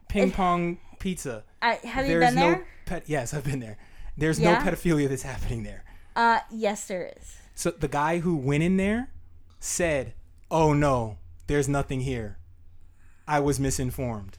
[0.07, 1.43] ping pong pizza.
[1.61, 2.67] I, have you been no there?
[2.85, 3.03] pet.
[3.07, 3.77] Yes, I've been there.
[4.17, 4.53] There's Yeah?
[4.53, 5.83] no pedophilia that's happening there.
[6.15, 7.35] Uh, yes, there is.
[7.55, 9.09] So the guy who went in there
[9.59, 10.13] said,
[10.51, 11.17] "Oh no,
[11.47, 12.37] there's nothing here.
[13.27, 14.37] I was misinformed.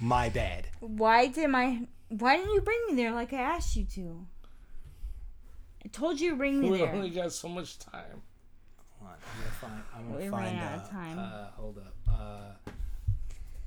[0.00, 1.86] My bad." Why did my?
[2.08, 4.26] Why didn't you bring me there like I asked you to?
[5.84, 6.92] I told you to bring me we there.
[6.92, 8.22] only got so much time.
[9.00, 9.82] Hold on, I'm gonna find.
[9.96, 10.56] I'm gonna We find.
[10.56, 11.18] ran out of uh, time.
[11.18, 11.94] Uh, hold up.
[12.08, 12.70] Uh,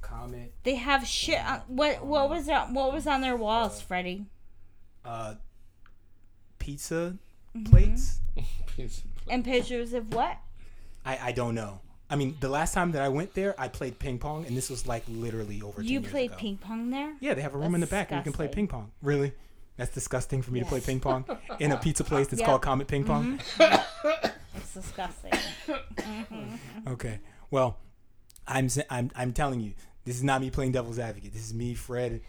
[0.02, 0.52] comment.
[0.64, 1.40] They have shit.
[1.46, 2.06] On, what?
[2.06, 2.72] What was that?
[2.72, 4.26] What was on their walls, Freddie?
[5.04, 5.36] Uh,
[6.60, 7.18] pizza
[7.56, 7.72] Mm-hmm.
[7.72, 8.20] plates.
[9.30, 10.38] And pictures of what?
[11.06, 11.80] I I don't know.
[12.10, 14.70] I mean, the last time that I went there, I played ping pong, and this
[14.70, 15.82] was like literally over.
[15.82, 16.40] 10 You years played ago.
[16.40, 17.16] ping pong there?
[17.20, 18.92] Yeah, they have a room in the That's back where you can play ping pong.
[19.02, 19.34] Really?
[19.78, 21.26] That's disgusting for me to play ping pong
[21.60, 22.48] in a pizza place that's Yep.
[22.50, 23.40] called Comet Ping Pong.
[23.40, 24.28] Mm-hmm.
[24.56, 25.32] It's disgusting.
[25.68, 26.92] Mm-hmm.
[26.94, 27.20] Okay.
[27.52, 27.78] Well,
[28.48, 29.74] I'm s- I'm I'm telling you,
[30.06, 31.34] this is not me playing devil's advocate.
[31.34, 32.22] This is me, Fred,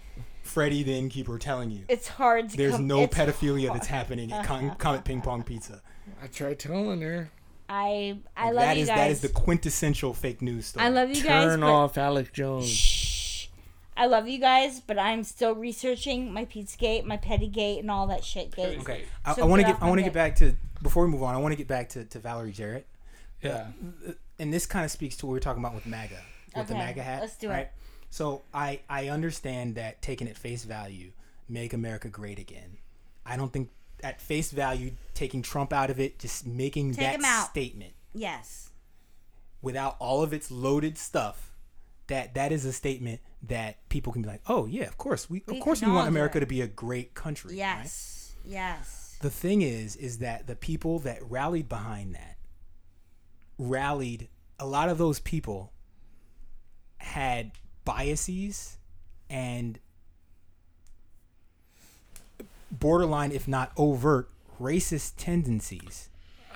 [0.42, 1.84] Freddie, the innkeeper, telling you.
[1.88, 2.56] It's hard to.
[2.56, 5.82] There's come, no it's pedophilia that's happening at Con- Comet Ping Pong Pizza.
[6.22, 7.30] I tried telling her.
[7.68, 8.96] I I love That you is guys.
[8.98, 10.86] that is the quintessential fake news story.
[10.86, 11.44] I love you guys.
[11.44, 12.68] Turn but- off Alex Jones.
[12.68, 13.46] Shh.
[13.98, 18.22] I love you guys, but I'm still researching my Pizzagate, my Pettygate, and all that
[18.24, 18.78] shit gate.
[18.80, 21.06] Okay, I, So I want to get get I want to get back to before
[21.06, 21.34] we move on.
[21.34, 22.86] I want to get back to, to Valerie Jarrett,
[23.42, 23.68] Yeah.
[24.06, 26.20] Uh, and this kind of speaks to what we are talking about with MAGA,
[26.54, 27.20] with the MAGA hat.
[27.22, 27.72] let's do it.
[28.10, 31.12] So I I understand that taking at face value,
[31.48, 32.76] make America great again.
[33.24, 33.70] I don't think
[34.02, 37.48] at face value taking Trump out of it, just making Take that out.
[37.50, 38.70] statement Yes.
[39.62, 41.52] without all of its loaded stuff.
[42.08, 45.42] That that is a statement that people can be like, oh yeah, of course we
[45.48, 46.40] of course we want America it.
[46.40, 47.50] to be a great country.
[47.50, 47.58] right?
[47.58, 48.34] Yes.
[48.44, 49.16] Yes.
[49.22, 52.36] the thing is is that the people that rallied behind that
[53.58, 54.28] rallied
[54.60, 55.72] a lot of those people
[56.98, 57.52] had
[57.84, 58.78] biases
[59.28, 59.78] and
[62.70, 64.28] borderline if not overt
[64.60, 66.08] racist tendencies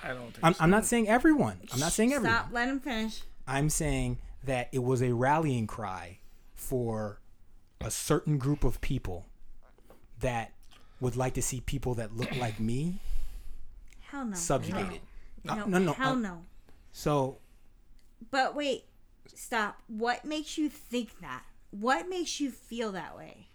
[0.03, 0.63] I don't think I'm, so.
[0.63, 2.49] I'm not saying everyone i'm not saying everyone Stop.
[2.51, 3.21] Let him finish.
[3.47, 6.19] i'm saying that it was a rallying cry
[6.55, 7.19] for
[7.79, 9.25] a certain group of people
[10.19, 10.51] that
[10.99, 12.99] would like to see people that look like me
[14.09, 14.35] Hell no.
[14.35, 15.01] subjugated
[15.43, 15.55] No.
[15.55, 15.65] no No.
[15.65, 16.41] no, no Hell uh, no.
[16.91, 17.37] so
[18.29, 18.85] But wait.
[19.33, 19.81] Stop.
[19.87, 21.43] What makes you think that?
[21.71, 23.47] What makes you feel that way?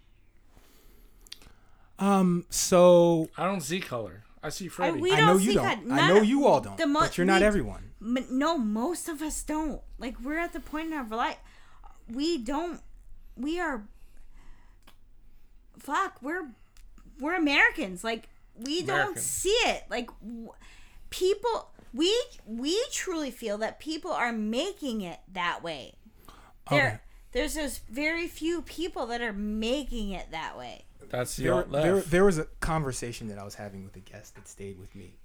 [1.99, 2.45] Um.
[2.49, 4.23] So I don't see color.
[4.43, 4.99] I see I, Freddie.
[5.01, 5.63] we I don't know you see don't.
[5.63, 5.77] that.
[5.79, 6.77] I None know you all don't.
[6.77, 7.91] the mo- but you're not we- everyone.
[8.01, 9.81] M- no, most of us don't.
[9.97, 11.37] Like we're at the point in our life,
[12.07, 12.81] we don't.
[13.35, 13.83] We are.
[15.79, 16.49] Fuck, we're
[17.19, 18.03] we're Americans.
[18.03, 19.21] Like we don't American.
[19.21, 19.83] see it.
[19.89, 20.51] Like w-
[21.09, 25.93] people, we we truly feel that people are making it that way.
[26.69, 26.99] They're Okay.
[27.31, 30.85] there's those very few people that are making it that way.
[31.09, 32.11] That's the There, there, left.
[32.11, 35.15] there was a conversation that I was having with a guest that stayed with me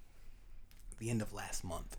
[0.93, 1.97] at the end of last month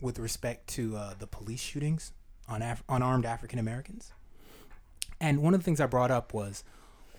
[0.00, 2.12] with respect to uh, the police shootings
[2.48, 4.12] on Af- unarmed African Americans.
[5.20, 6.62] And one of the things I brought up was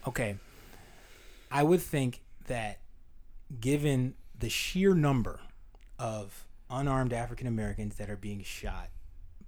[0.07, 0.37] okay,
[1.51, 2.79] I would think that
[3.59, 5.41] given the sheer number
[5.97, 8.89] of unarmed African Americans that are being shot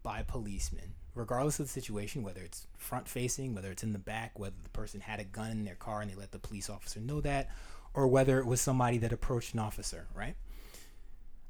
[0.03, 4.39] by policemen, regardless of the situation, whether it's front facing, whether it's in the back,
[4.39, 6.99] whether the person had a gun in their car and they let the police officer
[6.99, 7.49] know that,
[7.93, 10.35] or whether it was somebody that approached an officer, right?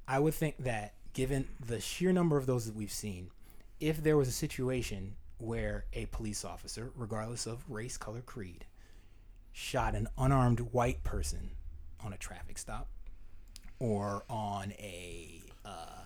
[0.07, 3.29] I would think that given the sheer number of those that we've seen,
[3.79, 8.65] if there was a situation where a police officer, regardless of race, color, creed,
[9.51, 11.51] shot an unarmed white person
[12.03, 12.87] on a traffic stop
[13.79, 16.00] or on a uh,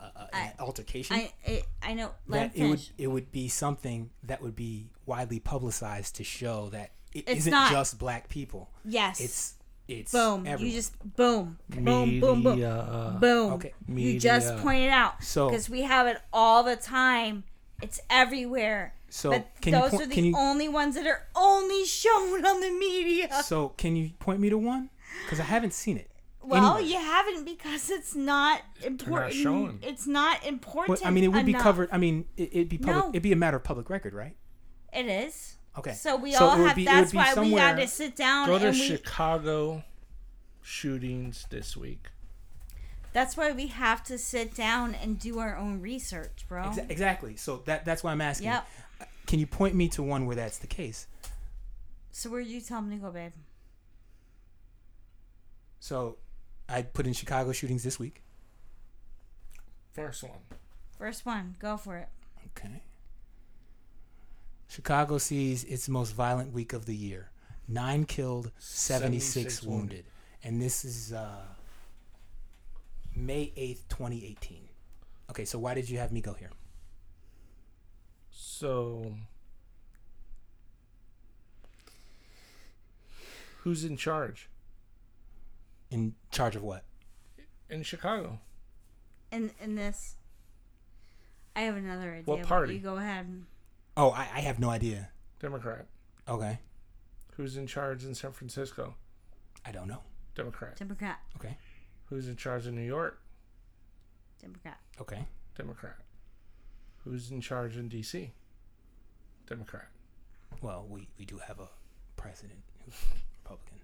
[0.00, 2.10] an I- altercation, I I, I know.
[2.28, 6.68] That him it would it would be something that would be widely publicized to show
[6.70, 7.70] that it It's isn't not.
[7.72, 8.70] just black people.
[8.84, 9.20] yes.
[9.20, 9.54] It's
[9.86, 10.46] it's boom.
[10.46, 10.66] everyone.
[10.66, 13.52] You just boom, boom, boom, boom, boom.
[13.54, 13.72] Okay.
[13.86, 17.44] You just pointed out So- because we have it all the time.
[17.82, 18.94] It's everywhere.
[19.10, 21.84] So, but can you those point- are the can you- only ones that are only
[21.84, 23.28] shown on the media.
[23.44, 24.88] So can you point me to one?
[25.24, 26.10] Because I haven't seen it.
[26.46, 26.92] Well, anywhere.
[26.92, 29.32] you haven't because it's not important.
[29.34, 29.78] showing.
[29.82, 31.04] It's not important.
[31.06, 31.88] I mean, it would be covered.
[31.92, 33.04] I mean, it, it'd be public.
[33.04, 33.08] No.
[33.10, 34.36] It'd be a matter of public record, right?
[34.92, 35.56] It is.
[35.78, 35.92] Okay.
[35.92, 36.76] So we So all have.
[36.76, 38.72] be- that's why we got to sit down Go to we.
[38.74, 39.82] Chicago
[40.62, 42.08] shootings this week.
[43.12, 46.64] That's why we have to sit down and do our own research, bro.
[46.64, 47.36] Exa- exactly.
[47.36, 48.48] So that that's why I'm asking.
[48.48, 48.66] Yep.
[49.00, 51.06] Uh, Can you point me to one where that's the case?
[52.12, 53.32] So where you tell me to go, babe?
[55.80, 56.16] So
[56.68, 58.22] I put in Chicago shootings this week.
[59.92, 60.32] First one.
[60.98, 62.08] First one, go for it.
[62.56, 62.82] Okay.
[64.68, 67.30] Chicago sees its most violent week of the year.
[67.68, 69.80] Nine killed, 76, 76 wounded.
[69.80, 70.04] wounded.
[70.42, 71.42] And this is uh,
[73.14, 74.68] May 8th, 2018.
[75.30, 76.50] Okay, so why did you have me go here?
[78.30, 79.14] So,
[83.62, 84.48] who's in charge
[85.94, 86.82] In charge of what?
[87.70, 88.40] in Chicago?
[89.30, 90.16] In in this,
[91.54, 92.24] I have another idea.
[92.24, 92.74] What party?
[92.74, 93.44] You go ahead.
[93.96, 95.10] Oh, I, I have no idea.
[95.38, 95.86] Democrat.
[96.28, 96.58] Okay.
[97.36, 98.96] Who's in charge in San Francisco?
[99.64, 100.00] I don't know.
[100.34, 100.76] Democrat.
[100.76, 101.20] Democrat.
[101.36, 101.56] Okay.
[102.06, 103.20] Who's in charge in New York?
[104.42, 104.78] Democrat.
[105.00, 105.24] Okay.
[105.56, 105.96] Democrat.
[107.04, 108.32] Who's in charge in D.C.?
[109.48, 109.86] Democrat.
[110.60, 111.68] Well, we, we do have a
[112.16, 112.96] president who's
[113.44, 113.78] Republican.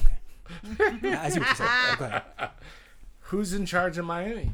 [0.00, 0.17] Okay.
[0.80, 2.20] I see what you're saying.
[2.40, 2.48] Oh.
[3.20, 4.50] Who's in charge in Miami?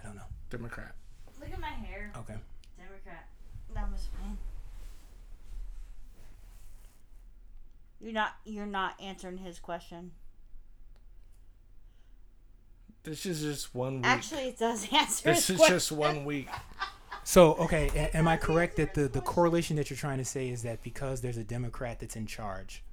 [0.00, 0.22] I don't know.
[0.50, 0.94] Democrat.
[1.40, 2.12] Look at my hair.
[2.16, 2.34] Okay.
[2.78, 3.28] Democrat.
[3.74, 4.36] That was fine.
[8.00, 8.32] You're not.
[8.44, 10.12] You're not answering his question.
[13.04, 14.06] This is just one week.
[14.06, 15.76] Actually, it does answer this his is question.
[15.76, 16.48] just one week.
[17.22, 20.48] So, okay, a- am I correct that the, the correlation that you're trying to say
[20.48, 22.85] is that because there's a Democrat that's in charge, m-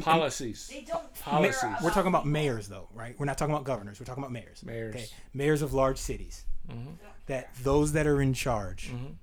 [0.00, 0.68] Policies.
[0.68, 1.12] They don't.
[1.20, 1.60] Policies.
[1.60, 3.18] care we're talking about mayors though, right?
[3.18, 3.98] We're not talking about governors.
[3.98, 4.62] We're talking about mayors.
[4.64, 4.94] Mayors.
[4.94, 6.44] Okay, mayors of large cities.
[6.70, 6.94] Mhm.
[7.26, 9.14] That those that are in charge Mhm.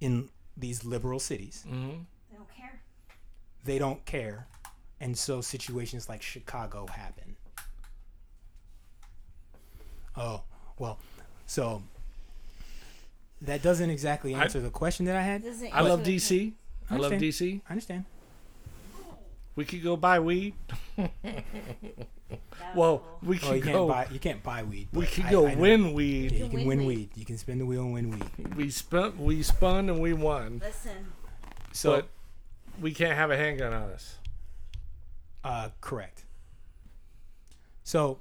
[0.00, 2.02] in these liberal cities, Mm-hmm.
[2.30, 2.80] They don't care.
[3.64, 4.46] they don't care,
[5.00, 7.36] and so situations like Chicago happen.
[10.16, 10.42] Oh
[10.78, 10.98] well,
[11.46, 11.82] so
[13.40, 15.44] that doesn't exactly I- answer the question that I had.
[15.72, 16.52] I love DC.
[16.90, 17.12] I love.
[17.12, 17.60] DC.
[17.68, 18.04] I understand.
[19.54, 20.54] We could go buy weed.
[22.58, 23.18] That Well, cool.
[23.28, 23.88] we Oh, you could can't go.
[23.88, 24.88] buy you can't buy weed.
[24.92, 25.60] we could go I know.
[25.60, 26.32] win weed.
[26.32, 26.96] Yeah, You you can can win win weed.
[26.96, 27.10] weed.
[27.16, 28.54] You can spin the wheel and win weed.
[28.56, 29.18] We spun.
[29.18, 30.60] We spun and we won.
[30.64, 31.12] Listen.
[31.72, 32.08] So, but
[32.80, 34.16] we can't have a handgun on us.
[35.44, 36.24] uh, correct.
[37.84, 38.20] So,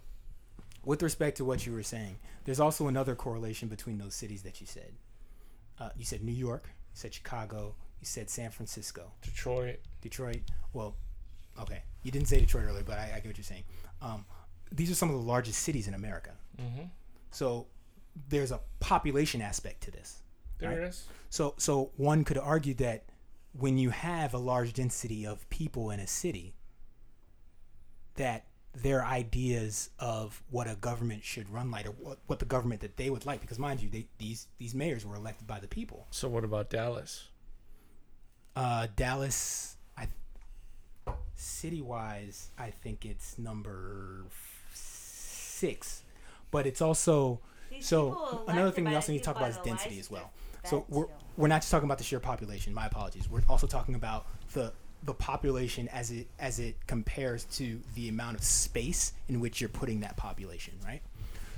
[0.84, 4.60] with respect to what you were saying, there's also another correlation between those cities that
[4.60, 4.92] you said.
[5.80, 6.64] Uh, you said New York.
[6.66, 7.76] You said Chicago.
[8.02, 9.80] You said San Francisco, Detroit.
[10.02, 10.42] Detroit.
[10.74, 10.96] Well,
[11.62, 13.64] okay, you didn't say Detroit earlier, but I, I get what you're saying.
[14.02, 14.26] Um,
[14.72, 16.32] these are some of the largest cities in America.
[16.62, 16.84] Mm-hmm.
[17.32, 17.68] So,
[18.30, 20.22] there's a population aspect to this.
[20.58, 20.80] There Right.
[20.80, 21.06] is.
[21.30, 23.06] So so one could argue that
[23.54, 26.54] when you have a large density of people in a city,
[28.16, 32.80] that their ideas of what a government should run like or what, what the government
[32.82, 35.68] that they would like because mind you they, these these mayors were elected by the
[35.68, 37.28] people So what about Dallas?
[38.56, 39.76] uh dallas
[41.42, 44.24] city wise i think it's number
[44.74, 46.04] six
[46.52, 47.40] but it's also
[47.70, 50.32] These so another thing we also need to talk about is density as well
[50.66, 52.74] So we're we're not just talking about the sheer population.
[52.74, 53.28] My apologies.
[53.30, 54.74] We're also talking about the
[55.04, 59.70] the population as it as it compares to the amount of space in which you're
[59.82, 61.02] putting that population, right?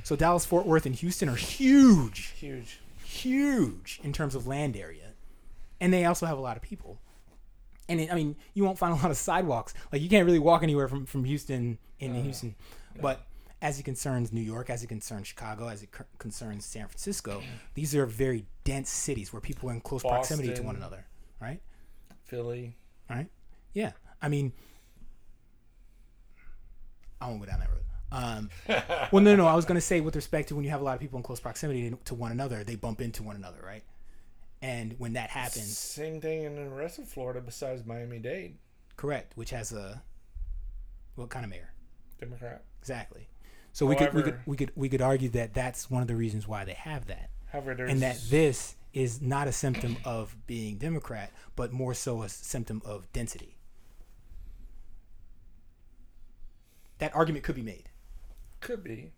[0.04, 2.80] So Dallas, Fort Worth, and Houston are huge, Huge.
[3.04, 5.08] huge in terms of land area,
[5.82, 7.00] and they also have a lot of people.
[7.90, 9.74] And it, I mean, you won't find a lot of sidewalks.
[9.92, 12.56] Like you can't really walk anywhere from from Houston in Houston,
[13.02, 13.26] but
[13.62, 17.42] as it concerns New York, as it concerns Chicago, as it c- concerns San Francisco,
[17.76, 21.06] these are very dense cities where people are in close proximity to one another,
[21.42, 21.62] right?
[22.26, 22.76] Philly.
[23.10, 23.28] Right?
[23.74, 23.92] Yeah.
[24.22, 24.52] I mean,
[27.22, 27.80] I won't go down that road.
[28.12, 28.50] Um,
[29.12, 29.48] well, no, no.
[29.48, 31.18] I was going to say, with respect to when you have a lot of people
[31.18, 33.84] in close proximity to one another, they bump into one another, right?
[34.64, 38.58] And when that happens, Same thing in the rest of Florida besides Miami Dade.
[38.96, 40.02] correct, which has a
[41.16, 41.74] what kind of mayor?
[42.20, 42.64] Democrat.
[42.80, 43.28] Exactly.
[43.74, 46.16] So we could we could we could we could argue that that's one of the
[46.16, 47.30] reasons why they have that.
[47.52, 52.30] However, and that this is not a symptom of being Democrat, but more so a
[52.30, 53.58] symptom of density.
[57.00, 57.90] That argument could be made.
[58.62, 59.12] could be.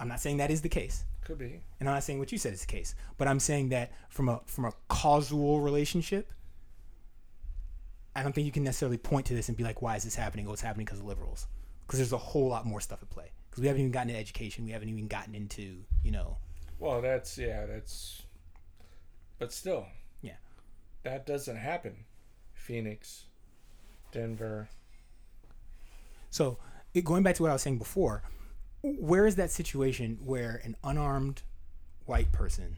[0.00, 1.60] I'm not saying that is the case, Could be.
[1.78, 4.28] and I'm not saying what you said is the case, but I'm saying that from
[4.28, 6.32] a from a causal relationship,
[8.16, 10.16] I don't think you can necessarily point to this and be like, "Why is this
[10.16, 11.46] happening?" Oh, it's happening because of liberals.
[11.86, 13.30] Because there's a whole lot more stuff at play.
[13.48, 16.36] Because we haven't even gotten into education, we haven't even gotten into you know
[16.80, 18.22] Well, that's yeah, that's.
[19.38, 19.86] But still.
[20.22, 20.34] Yeah.
[21.04, 22.06] That doesn't happen.
[22.54, 23.26] Phoenix,
[24.10, 24.68] Denver.
[26.30, 26.58] So,
[26.92, 28.24] it, going back to what I was saying before,
[28.82, 31.42] where is that situation where an unarmed
[32.06, 32.76] white person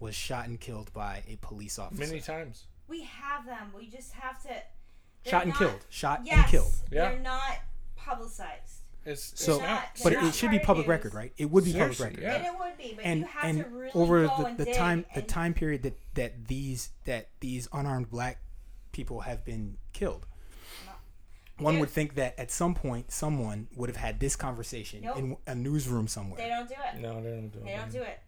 [0.00, 2.00] was shot and killed by a police officer?
[2.06, 2.64] Many times.
[2.88, 3.72] We have them.
[3.76, 4.48] We just have to.
[5.28, 5.86] shot and not- killed.
[5.90, 6.74] Shot Yes, and killed.
[6.90, 7.10] Yeah.
[7.10, 7.58] They're not
[7.96, 8.74] publicized.
[9.04, 9.68] It's, So, it's not.
[9.68, 10.90] not- but they're it, it should be public news.
[10.90, 11.32] record, right?
[11.36, 12.20] It would be public record.
[12.20, 12.34] Yeah.
[12.36, 14.58] And it would be, but And you have and to really over go the, and
[14.58, 18.38] the dig time the time period that that these that these unarmed black
[18.92, 20.26] people have been killed.
[21.58, 25.16] One would think that at some point someone would have had this conversation Nope.
[25.18, 26.38] in a newsroom somewhere.
[26.38, 27.00] They don't do it.
[27.00, 27.64] No, they don't do it.
[27.64, 28.20] They don't do it.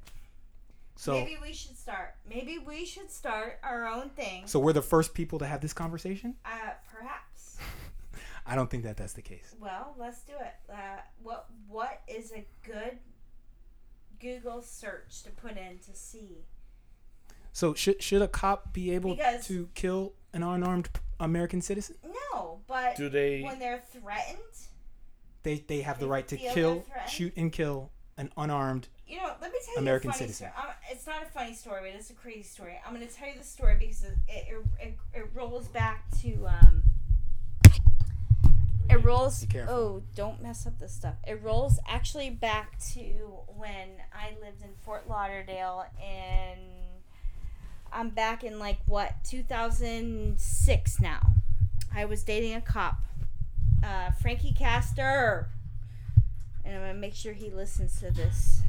[0.97, 2.15] So Maybe we should start.
[2.29, 4.47] Maybe we should start our own thing.
[4.47, 6.35] so we're the first people to have this conversation?
[6.45, 7.57] Uh, perhaps.
[8.47, 9.55] I don't think that that's the case.
[9.59, 10.55] Well, let's do it.
[10.73, 12.99] Uh, what What is a good
[14.21, 16.45] Google search to put in to see?
[17.53, 20.91] So should should a cop be able Because- to kill an unarmed
[21.21, 21.97] American citizen?
[22.33, 23.43] No, but Do they?
[23.43, 24.39] when they're threatened,
[25.43, 28.89] They they have the right to kill, shoot and kill an unarmed.
[29.07, 30.49] you know, let me tell you American a funny citizen.
[30.53, 30.67] story.
[30.69, 32.79] Um, it's not a funny story, but it's a crazy story.
[32.87, 36.47] I'm going to tell you the story because it it, it, it rolls back to
[36.47, 36.83] um.
[38.89, 39.41] It rolls.
[39.45, 39.75] Be careful.
[39.75, 41.15] Oh, don't mess up this stuff.
[41.27, 43.01] It rolls actually back to
[43.57, 46.59] when I lived in Fort Lauderdale, and
[47.93, 51.21] I'm back in like what 2006 now.
[51.95, 52.99] I was dating a cop,
[53.85, 55.49] uh, Frankie Castor,
[56.65, 58.61] and I'm gonna make sure he listens to this.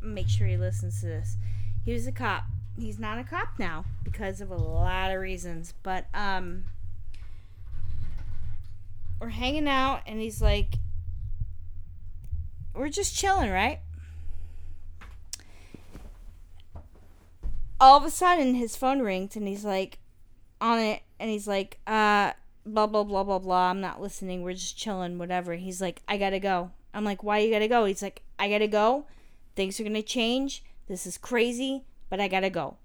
[0.00, 1.36] Make sure he listens to this.
[1.84, 2.44] He was a cop.
[2.78, 6.64] He's not a cop now because of a lot of reasons, but um
[9.20, 10.76] we're hanging out and he's like
[12.74, 13.80] we're just chilling, right?
[17.80, 19.98] All of a sudden his phone rings and he's like
[20.60, 22.32] on it and he's like, uh
[22.64, 23.70] blah blah blah blah blah.
[23.70, 24.42] I'm not listening.
[24.42, 25.54] We're just chilling, whatever.
[25.54, 26.70] He's like, I gotta go.
[26.94, 27.84] I'm like, why you gotta go?
[27.84, 29.06] He's like, I gotta go.
[29.54, 30.64] Things are gonna change.
[30.88, 32.76] This is crazy, but I gotta go.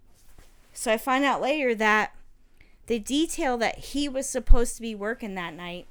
[0.73, 2.15] So I find out later that
[2.87, 5.87] the detail that he was supposed to be working that night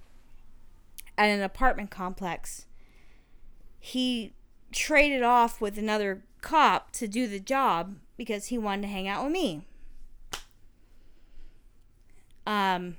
[1.16, 2.66] at an apartment complex,
[3.78, 4.32] he
[4.72, 9.24] traded off with another cop to do the job because he wanted to hang out
[9.24, 9.62] with me.
[12.46, 12.98] Um,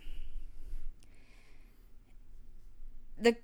[3.19, 3.35] the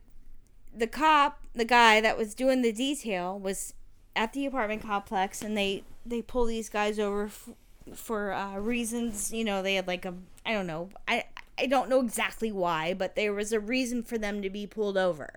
[0.75, 3.75] the cop, the guy that was doing the detail, was
[4.15, 7.49] at the apartment complex, and they they pull these guys over f-
[7.93, 9.31] for uh, reasons.
[9.31, 10.15] You know, they had like a
[10.47, 11.25] I don't know I
[11.59, 14.97] I don't know exactly why, but there was a reason for them to be pulled
[14.97, 15.29] over.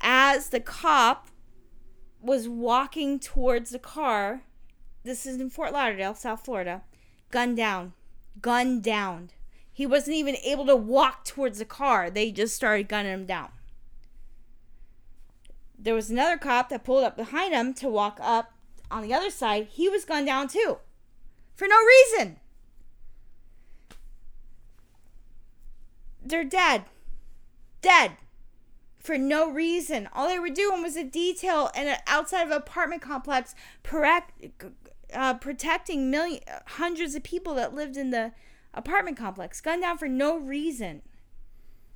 [0.00, 1.28] As the cop
[2.22, 4.44] was walking towards the car,
[5.04, 6.82] this is in Fort Lauderdale, South Florida,
[7.30, 7.92] gunned down,
[8.40, 9.30] gunned down.
[9.72, 12.10] He wasn't even able to walk towards the car.
[12.10, 13.48] They just started gunning him down.
[15.78, 18.52] There was another cop that pulled up behind him to walk up
[18.90, 19.68] on the other side.
[19.70, 20.78] He was gunned down too.
[21.56, 22.36] For no reason.
[26.24, 26.84] They're dead.
[27.80, 28.12] Dead.
[29.00, 30.08] For no reason.
[30.12, 33.56] All they were doing was a detail in an outside of an apartment complex,
[35.14, 38.32] uh, protecting million, hundreds of people that lived in the
[38.74, 39.60] apartment complex.
[39.60, 41.02] Gunned down for no reason.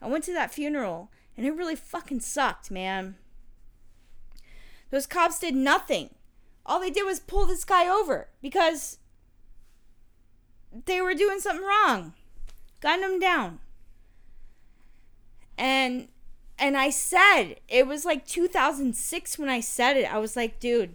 [0.00, 3.16] I went to that funeral and it really fucking sucked, man.
[4.90, 6.10] Those cops did nothing.
[6.64, 8.98] All they did was pull this guy over because
[10.84, 12.14] they were doing something wrong.
[12.80, 13.60] Gunned him down.
[15.58, 16.08] And
[16.58, 20.12] and I said, it was like 2006 when I said it.
[20.12, 20.94] I was like, dude,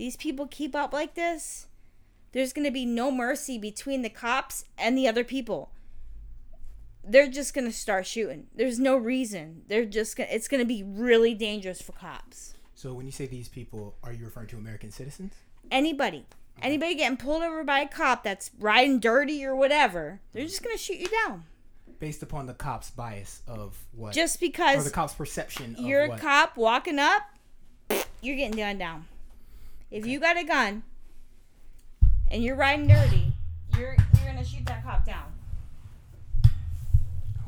[0.00, 1.66] these people keep up like this,
[2.32, 5.72] there's going to be no mercy between the cops and the other people.
[7.04, 8.46] They're just going to start shooting.
[8.54, 9.60] There's no reason.
[9.68, 12.54] They're just going to it's going to be really dangerous for cops.
[12.74, 15.34] So when you say these people, are you referring to American citizens?
[15.70, 16.24] Anybody.
[16.62, 20.74] Anybody getting pulled over by a cop that's riding dirty or whatever, they're just going
[20.74, 21.44] to shoot you down.
[21.98, 24.14] Based upon the cop's bias of what?
[24.14, 26.18] Just because or the cop's perception of you're what?
[26.18, 27.22] a cop walking up,
[28.22, 29.04] you're getting gunned down.
[29.90, 30.82] If you got a gun
[32.30, 33.32] and you're riding dirty,
[33.76, 35.32] you're you're gonna shoot that cop down.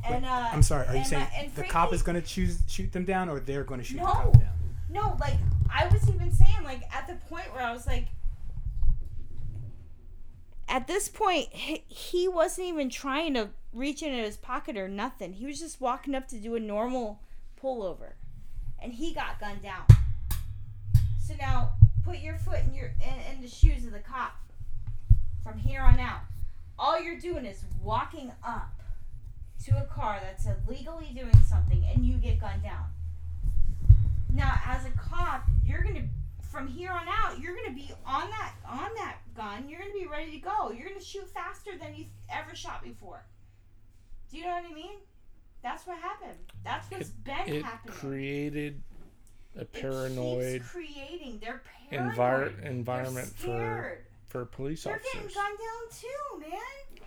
[0.05, 0.86] And uh, I'm sorry.
[0.88, 3.28] Are you and, saying uh, the frankly- cop is going to choose shoot them down,
[3.28, 4.07] or they're going to shoot No.
[4.07, 4.49] the cop down?
[4.90, 5.34] No, like
[5.72, 8.07] I was even saying, like at the point where I was like,
[10.68, 15.34] at this point, he, he wasn't even trying to reach into his pocket or nothing.
[15.34, 17.20] He was just walking up to do a normal
[17.62, 18.14] pullover,
[18.82, 19.84] and he got gunned down.
[21.24, 21.74] So now,
[22.05, 24.36] put your foot in your in, in the shoes of the cop.
[25.42, 26.20] From here on out,
[26.78, 28.80] all you're doing is walking up
[29.64, 32.86] to a car that's illegally doing something, and you get gunned down.
[34.32, 36.05] Now, as a cop, you're gonna
[36.40, 39.68] from here on out, you're gonna be on that on that gun.
[39.68, 40.70] You're gonna be ready to go.
[40.70, 43.24] You're gonna shoot faster than you've ever shot before.
[44.30, 44.98] Do you know what I mean?
[45.62, 46.38] That's what happened.
[46.64, 47.94] That's what's been It happening.
[47.94, 48.82] created
[49.57, 51.38] a It paranoid keeps creating.
[51.40, 52.16] They're paranoid.
[52.16, 53.98] envir- environment for
[54.28, 55.05] for police officers.
[55.12, 57.07] They're getting gunned down too, man.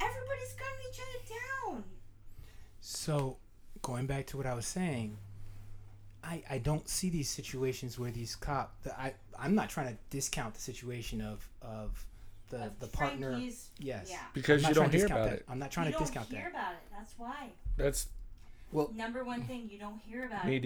[0.00, 1.84] Everybody's gunning each other down.
[2.80, 3.38] So,
[3.82, 5.16] going back to what I was saying,
[6.22, 8.82] I I don't see these situations where these cop.
[8.82, 12.04] The, I I'm not trying to discount the situation of of
[12.50, 13.30] the Of the partner.
[13.32, 14.08] Frankie's- Yes.
[14.10, 14.18] Yeah.
[14.34, 15.32] Because you don't hear about that.
[15.38, 15.44] it.
[15.48, 16.50] I'm not trying you to don't discount hear that.
[16.50, 16.80] about it.
[16.92, 17.48] That's why.
[17.78, 18.08] That's
[18.70, 18.90] well.
[18.94, 20.64] Number one thing you don't hear about it.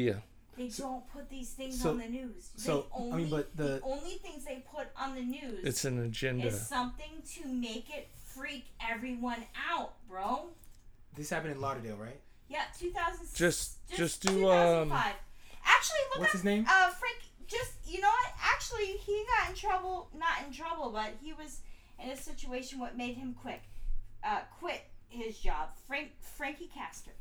[0.59, 0.70] Media.
[0.76, 2.50] They don't put these things so- on the news.
[2.56, 5.84] They so, I mean, only, but the- only things they put on the news It's
[5.84, 6.46] an agenda.
[6.46, 10.50] is something to make it freak everyone out, bro.
[11.14, 12.20] This happened in Lauderdale, right?
[12.48, 13.26] Yeah, 2000.
[13.34, 15.14] Just- just do, 2005.
[15.64, 16.66] Actually, look What's up, his name?
[16.68, 17.16] Uh, Frank.
[17.46, 18.32] Just you know what?
[18.42, 20.11] Actually, he got in trouble.
[20.14, 21.61] Not in trouble, but he was
[22.02, 23.61] in a situation what made him quit.
[24.22, 25.70] Uh, quit his job.
[25.86, 27.12] Frank Frankie Castor.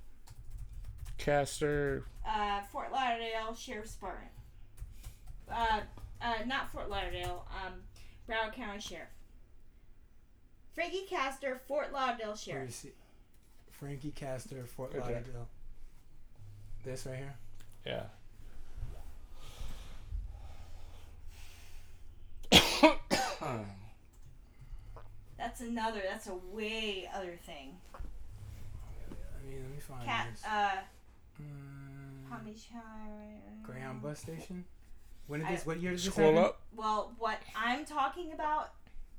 [1.17, 2.03] Castor.
[2.27, 4.31] uh, Fort Lauderdale Sheriff's Department.
[5.51, 5.81] Uh,
[6.21, 7.73] uh, not Fort Lauderdale, um,
[8.29, 9.07] Broward County Sheriff.
[10.73, 12.73] Frankie Castor, Fort Lauderdale Sheriff.
[12.73, 12.91] see
[13.71, 14.99] Frankie Castor, Fort Okay.
[14.99, 15.47] Lauderdale.
[16.83, 17.35] This right here.
[17.85, 18.03] Yeah.
[25.37, 26.01] That's another.
[26.07, 27.77] That's a way other thing.
[27.93, 30.27] I mean, let me find Cat.
[30.33, 30.43] this.
[30.45, 30.71] Uh,
[31.41, 32.41] Mm, Palm
[33.63, 34.65] Greyhound bus station.
[35.27, 35.65] When did I- this?
[35.65, 36.45] What year did this Scroll happen?
[36.45, 36.61] up.
[36.75, 38.73] Well, what I'm talking about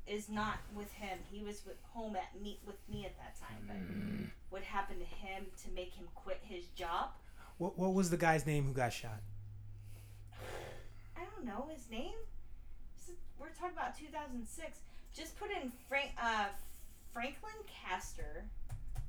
[0.06, 1.18] is not with him.
[1.30, 3.64] He was with home at meet with me at that time.
[3.66, 4.30] But Mm.
[4.50, 7.10] what happened to him to make him quit his job?
[7.58, 9.20] What What was the guy's name who got shot?
[11.16, 12.14] I don't know his name.
[12.98, 14.78] Is- We're talking about 2006.
[15.14, 16.48] Just put in Frank uh,
[17.12, 18.44] Franklin Castor,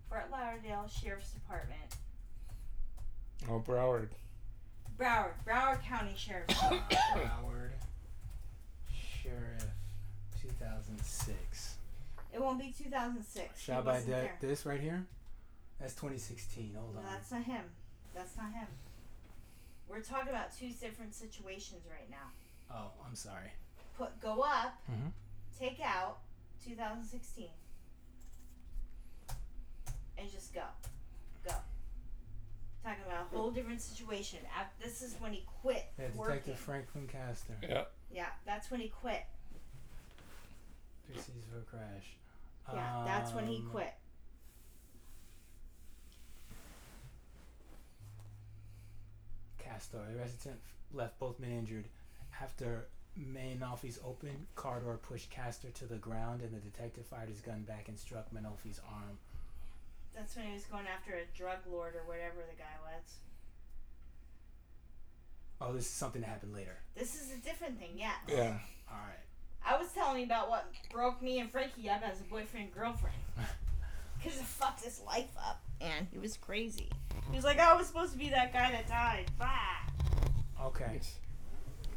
[0.10, 1.96] Fort Lauderdale Sheriff's Department,
[3.48, 4.10] Oh, Broward.
[4.98, 6.48] Broward, Broward County Sheriff.
[6.48, 7.72] Broward
[9.24, 9.66] Sheriff,
[10.42, 11.76] 2006.
[12.34, 13.48] it won't be 2006.
[13.60, 14.50] He Shot by wasn't that there.
[14.50, 15.06] this right here.
[15.80, 16.74] That's 2016.
[16.78, 17.06] Hold No, on.
[17.14, 17.64] that's not him.
[18.14, 18.68] That's not him.
[19.88, 22.28] We're talking about two different situations right now.
[22.76, 23.52] Oh, I'm sorry.
[23.98, 25.12] Put go up, Mhm.
[25.58, 26.20] take out
[26.66, 27.48] 2016,
[30.18, 30.64] and just go,
[31.46, 31.54] go.
[32.84, 34.40] Talking about a whole different situation.
[34.60, 36.36] Af- This is when he quit Yeah, working.
[36.38, 37.56] Detective Franklin Castor.
[37.62, 37.84] Yeah.
[38.12, 39.24] Yeah, that's when he quit.
[41.08, 42.16] Fixes for crash.
[42.74, 43.94] Yeah, that's when he Um, quit.
[49.58, 50.60] Castor, a resident
[50.94, 51.86] left both men injured.
[52.42, 52.86] After
[53.20, 57.64] Menolfi's open, car door pushed Castor to the ground, and the detective fired his gun
[57.64, 59.18] back and struck Menolfi's arm.
[60.16, 63.14] That's when he was going after a drug lord or whatever the guy was.
[65.62, 66.78] Oh, this is something that happened later.
[66.96, 68.14] This is a different thing, yeah.
[68.28, 68.58] Yeah.
[68.90, 69.20] All right.
[69.66, 72.74] I was telling you about what broke me and Frankie up as a boyfriend and
[72.74, 73.18] girlfriend.
[74.22, 76.90] Because it fucked his life up, and he was crazy.
[77.30, 79.32] He was like, I was supposed to be that guy that died.
[79.40, 79.48] Bah.
[80.62, 81.00] Okay.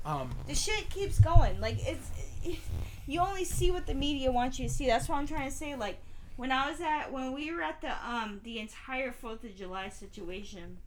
[0.06, 0.30] Um.
[0.46, 1.60] The shit keeps going.
[1.60, 2.10] Like, it's.
[2.44, 2.58] It,
[3.08, 4.86] you only see what the media wants you to see.
[4.86, 5.74] That's what I'm trying to say.
[5.74, 5.98] Like,
[6.36, 7.12] when I was at.
[7.12, 10.78] When we were at the, um, the entire 4th of July situation,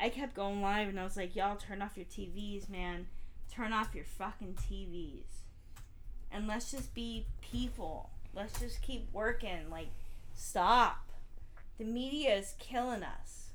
[0.00, 3.06] I kept going live, and I was like, y'all turn off your TVs, man.
[3.52, 5.42] Turn off your fucking TVs.
[6.30, 8.10] And let's just be people.
[8.34, 9.70] Let's just keep working.
[9.70, 9.88] Like,
[10.34, 11.08] stop.
[11.78, 13.48] The media is killing us.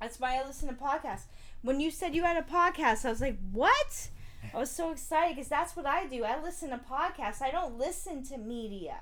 [0.00, 1.24] That's why I listen to podcasts.
[1.62, 4.08] When you said you had a podcast, I was like, what?
[4.52, 6.24] I was so excited because that's what I do.
[6.24, 7.40] I listen to podcasts.
[7.40, 8.96] I don't listen to media.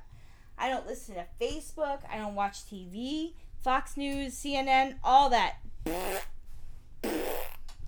[0.58, 2.00] I don't listen to Facebook.
[2.10, 3.32] I don't watch TV,
[3.62, 5.54] Fox News, CNN, all that.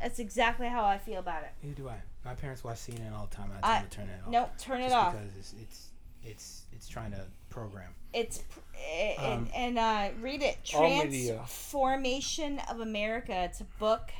[0.00, 1.50] That's exactly how I feel about it.
[1.62, 1.96] Neither do I.
[2.24, 3.50] My parents watch CNN all the time.
[3.56, 4.30] I tell I- them to turn it off.
[4.30, 5.12] Nope, turn it just off.
[5.12, 5.88] because it's, it's
[6.24, 7.90] it's it's trying to program.
[8.12, 10.58] It's pr- eh, Um, and, and uh, read it.
[10.74, 11.34] All media.
[11.36, 13.44] Transformation of America.
[13.44, 14.10] It's a book.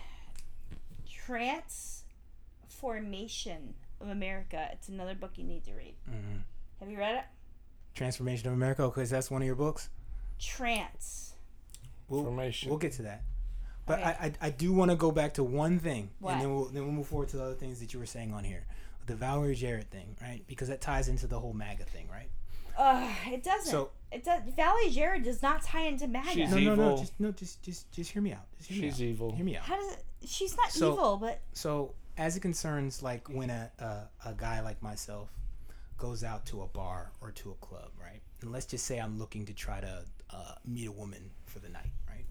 [1.09, 4.69] Transformation of America.
[4.73, 5.95] It's another book you need to read.
[6.07, 6.39] hmm
[6.81, 7.25] Have you read it?
[7.95, 9.89] Transformation of America, because that's one of your books.
[10.39, 11.35] Trance.
[12.09, 12.69] We'll, Formation.
[12.69, 13.23] we'll get to that.
[13.87, 14.09] But Okay.
[14.09, 16.33] I, I I do want to go back to one thing, What?
[16.35, 18.33] and then we'll then we'll move forward to the other things that you were saying
[18.33, 18.65] on here,
[19.07, 20.43] the Valerie Jarrett thing, right?
[20.47, 22.29] Because that ties into the whole MAGA thing, right?
[22.77, 23.71] Uh, it doesn't.
[23.71, 24.43] So- it does.
[24.57, 26.31] Valerie Jarrett does not tie into MAGA.
[26.31, 28.47] She's No, no, no, just no, just just just hear me out.
[28.59, 29.05] Just hear me She's out.
[29.05, 29.33] evil.
[29.35, 29.65] Hear me out.
[29.65, 30.05] How does it?
[30.27, 34.61] She's not So- evil, but So, as it concerns, like when a, a, a guy
[34.61, 35.29] like myself
[35.97, 38.21] goes out to a bar or to a club, right?
[38.43, 41.69] And let's just say I'm looking to try to uh, meet a woman for the
[41.69, 42.25] night, right?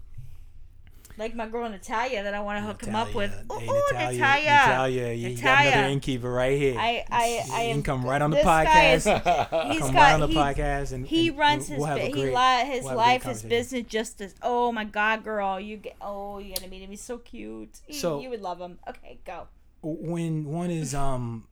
[1.16, 3.30] like my girl Natalia that I want to hook him up with.
[3.30, 3.52] Natalia.
[3.52, 4.50] Ooh, Hey, Natalia, Natalia.
[4.50, 6.76] Natalia, you got another innkeeper right here.
[6.76, 7.74] I, I, I am.
[7.76, 9.66] can come right on the guy is- podcast.
[9.72, 10.00] He's come got.
[10.00, 12.84] right on the he, podcast, and he and runs we'll his bi- he li- his
[12.84, 16.68] we'll life his business just as oh my god girl you get oh you gotta
[16.68, 19.46] meet him he's so cute He- So- you would love him okay go
[19.82, 21.46] When one is um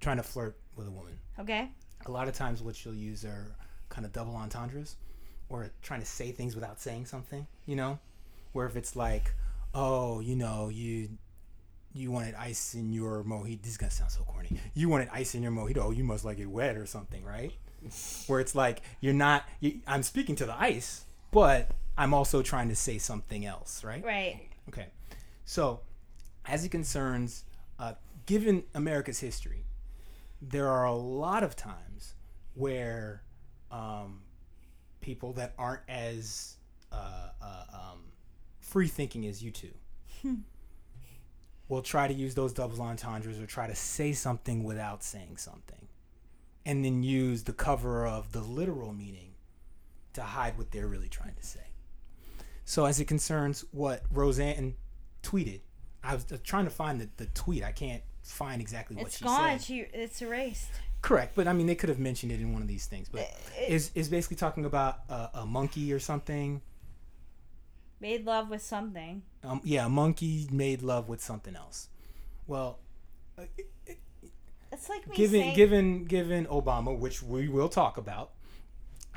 [0.00, 1.70] trying to flirt with a woman, okay.
[2.06, 3.54] A lot of times what you'll use are
[3.88, 4.96] kind of double entendres
[5.48, 7.98] or trying to say things without saying something you know?
[8.52, 9.34] Where if it's like
[9.74, 11.10] oh you know you
[11.92, 14.58] you wanted ice in your mojito this is gonna sound so corny.
[14.74, 17.52] You wanted ice in your mojito oh you must like it wet or something right?
[18.26, 22.68] Where it's like you're not you, i'm speaking to the ice but i'm also trying
[22.68, 24.02] to say something else right?
[24.04, 24.40] Right.
[24.68, 24.86] Okay.
[25.44, 25.80] So,
[26.44, 27.44] as it concerns,
[27.78, 27.92] uh,
[28.26, 29.62] given America's history,
[30.40, 32.14] there are a lot of times
[32.54, 33.22] where
[33.70, 34.20] um,
[35.00, 36.56] people that aren't as
[36.92, 38.00] uh, uh, um,
[38.60, 39.72] free thinking as you two
[41.68, 45.88] will try to use those double entendres or try to say something without saying something.
[46.64, 49.34] And then use the cover of the literal meaning
[50.14, 51.68] to hide what they're really trying to say.
[52.64, 54.74] So as it concerns what Roseanne
[55.22, 55.60] tweeted,
[56.02, 57.62] I was uh, trying to find the, the tweet.
[57.62, 58.02] I can't
[58.32, 59.62] find exactly what it's she gone said.
[59.66, 60.70] she it's erased
[61.02, 63.08] Correct, but I mean they could have mentioned it in one of these things.
[63.08, 63.20] But
[63.56, 66.62] It- is is basically talking about a, a monkey or something.
[68.00, 71.88] made love with something Um, yeah, a monkey made love with something else.
[72.48, 72.78] Well,
[74.72, 78.32] it's like me given saying given given Obama, which we will talk about,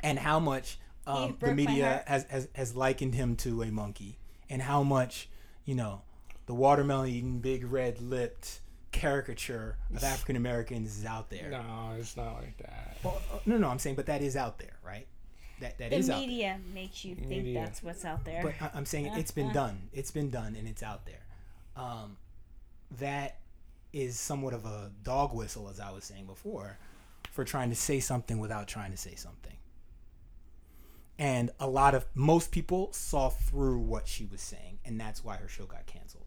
[0.02, 4.62] and how much um, the media has, has has likened him to a monkey, and
[4.62, 5.28] how much
[5.64, 6.02] you know
[6.46, 8.60] the watermelon eating, big red lipped
[8.92, 11.50] caricature of African Americans is out there.
[11.50, 12.96] No, it's not like that.
[13.02, 15.06] Well, uh, no, no, I'm saying, but that is out there, right?
[15.60, 16.26] That that is the out there.
[16.28, 17.60] media makes you think Media.
[17.60, 19.88] that's what's out there But I- I'm saying it's been done.
[19.92, 21.22] It's been done, and it's out there.
[21.76, 22.16] Um,
[22.98, 23.38] that
[23.92, 26.78] is somewhat of a dog whistle, as I was saying before,
[27.30, 29.56] for trying to say something without trying to say something.
[31.18, 35.36] And a lot of most people saw through what she was saying, and that's why
[35.36, 36.24] her show got canceled.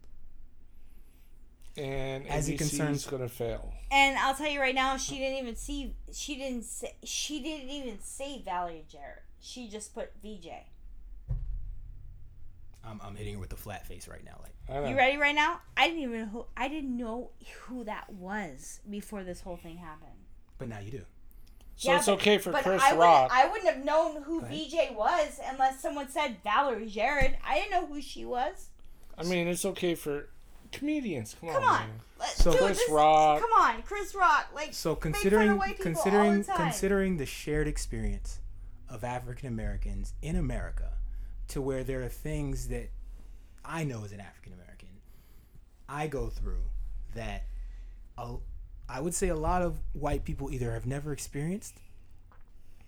[1.76, 3.74] And As it NBC concerns- is gonna fail.
[3.92, 7.70] and I'll tell you right now she didn't even see she didn't say she didn't
[7.70, 10.50] even say Valerie Jarrett she just put VJ
[12.86, 15.62] I'm, I'm hitting her with the flat face right now, like You ready right now?
[15.78, 17.30] I didn't even who I didn't know
[17.64, 20.12] who that was before this whole thing happened.
[20.58, 21.06] but now you do.
[21.76, 23.32] So Yeah, it's but- okay for But Chris I wouldn't, Rock.
[23.34, 27.36] I wouldn't have known who VJ was unless someone said Valerie Jarrett.
[27.44, 28.70] I didn't know who she was.
[29.18, 30.30] I mean, it's okay for
[30.74, 31.36] comedians.
[31.40, 31.82] Come, Come on.
[31.82, 31.90] on,
[32.36, 33.42] So- dude, Chris this- Rock.
[33.42, 34.50] Come on, Chris Rock.
[34.54, 36.58] Like So make fun of considering white people all considering the time.
[36.58, 38.40] considering the shared experience
[38.90, 40.94] of African Americans in America,
[41.50, 42.90] to where there are things that
[43.66, 44.90] I know as an African American,
[45.90, 46.64] I go through
[47.16, 47.44] that
[48.18, 48.36] a,
[48.90, 51.76] I would say a lot of white people either have never experienced,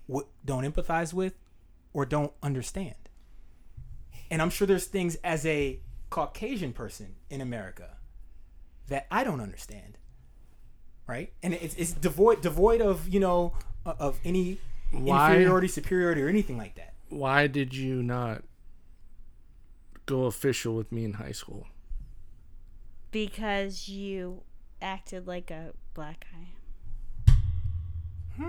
[0.06, 1.34] what don't empathize with,
[1.92, 2.94] or don't understand.
[4.30, 5.80] And I'm sure there's things as a
[6.16, 7.98] Caucasian person in America
[8.88, 9.98] that I don't understand.
[11.06, 11.30] Right?
[11.42, 13.52] And it's, it's devoid devoid of, you know,
[13.84, 14.58] uh, of any
[14.90, 15.32] Why?
[15.32, 16.94] inferiority, superiority, or anything like that.
[17.10, 18.44] Why did you not
[20.06, 21.66] go official with me in high school?
[23.10, 24.40] Because you
[24.80, 27.34] acted like a black guy.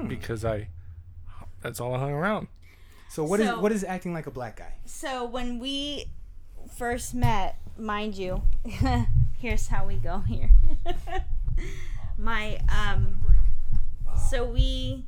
[0.07, 0.69] Because I,
[1.61, 2.47] that's all I hung around.
[3.09, 4.75] So what is So- what is acting like a black guy?
[4.85, 6.05] So when we
[6.67, 8.41] first met, mind you,
[9.39, 10.51] here's how we go here.
[12.17, 13.23] My um
[14.29, 15.05] so we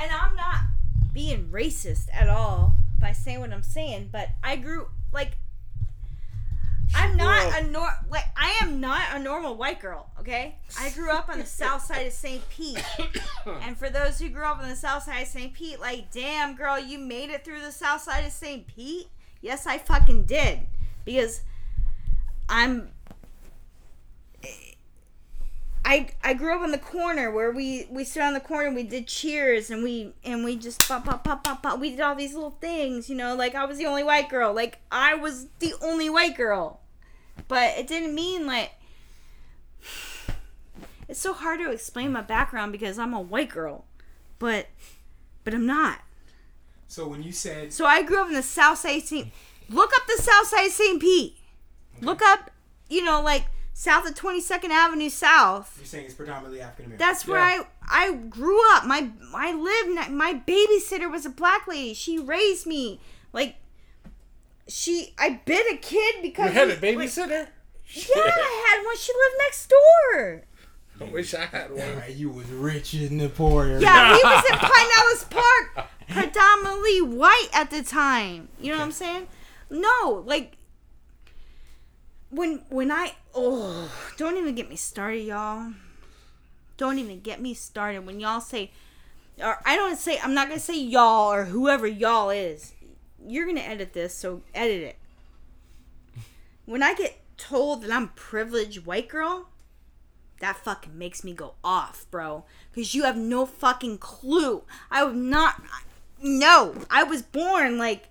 [0.00, 0.60] and I'm not
[1.12, 5.38] being racist at all by saying what I'm saying, but I grew like
[6.94, 10.56] I'm not a nor like I am not a normal white girl, okay?
[10.78, 12.46] I grew up on the south side of St.
[12.48, 12.82] Pete.
[13.62, 15.52] and for those who grew up on the south side of St.
[15.52, 18.66] Pete, like, damn girl, you made it through the south side of St.
[18.66, 19.08] Pete?
[19.40, 20.60] Yes, I fucking did.
[21.04, 21.42] Because
[22.48, 22.90] I'm
[25.86, 28.82] I I grew up on the corner where we we stood on the corner we
[28.82, 32.16] did cheers and we and we just pop pop pop pop pop we did all
[32.16, 35.46] these little things you know like I was the only white girl like I was
[35.60, 36.80] the only white girl
[37.46, 38.72] but it didn't mean like
[41.08, 43.84] it's so hard to explain my background because I'm a white girl
[44.40, 44.66] but
[45.44, 46.00] but I'm not
[46.88, 49.28] So when you said so I grew up in the south side St.
[49.68, 51.00] Look up the south side St.
[51.00, 51.36] Pete
[52.02, 52.50] look up
[52.90, 53.44] you know like
[53.78, 57.06] south of 22nd Avenue South you're saying it's predominantly African American.
[57.06, 57.64] That's where Yeah.
[57.86, 58.86] I I grew up.
[58.86, 60.10] My I lived.
[60.10, 61.92] My babysitter was a black lady.
[61.92, 63.00] She raised me
[63.34, 63.56] like
[64.66, 65.12] she.
[65.18, 67.48] I bit a kid because You had a we- babysitter?
[67.88, 68.96] Yeah, I had one.
[68.96, 70.42] She lived next door.
[71.00, 71.80] I wish I had one.
[71.82, 73.64] Alright, you was rich in the poor.
[73.66, 73.80] area.
[73.80, 78.48] Yeah, we was in Pinellas Park, predominantly white at the time.
[78.58, 79.26] You know what I'm saying?
[79.70, 80.55] No, like
[82.30, 85.72] when when I oh, don't even get me started, y'all.
[86.76, 88.70] Don't even get me started when y'all say
[89.42, 92.74] or I don't say I'm not gonna say y'all or whoever y'all is.
[93.26, 94.96] You're gonna edit this, so edit it.
[96.64, 99.48] When I get told that I'm privileged white girl,
[100.40, 102.44] that fucking makes me go off, bro.
[102.70, 104.64] Because you have no fucking clue.
[104.90, 105.62] I was not.
[106.22, 108.08] No, I was born like.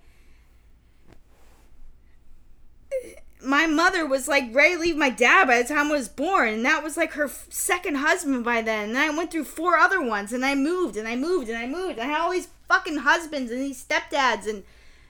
[3.46, 6.50] My mother was like ready to leave my dad by the time I was born,
[6.50, 8.89] and that was like her second husband by then.
[8.89, 11.68] And I went through four other ones, and I moved, and I moved, and I
[11.68, 12.00] moved.
[12.00, 14.64] And I had all these fucking husbands and these stepdads, and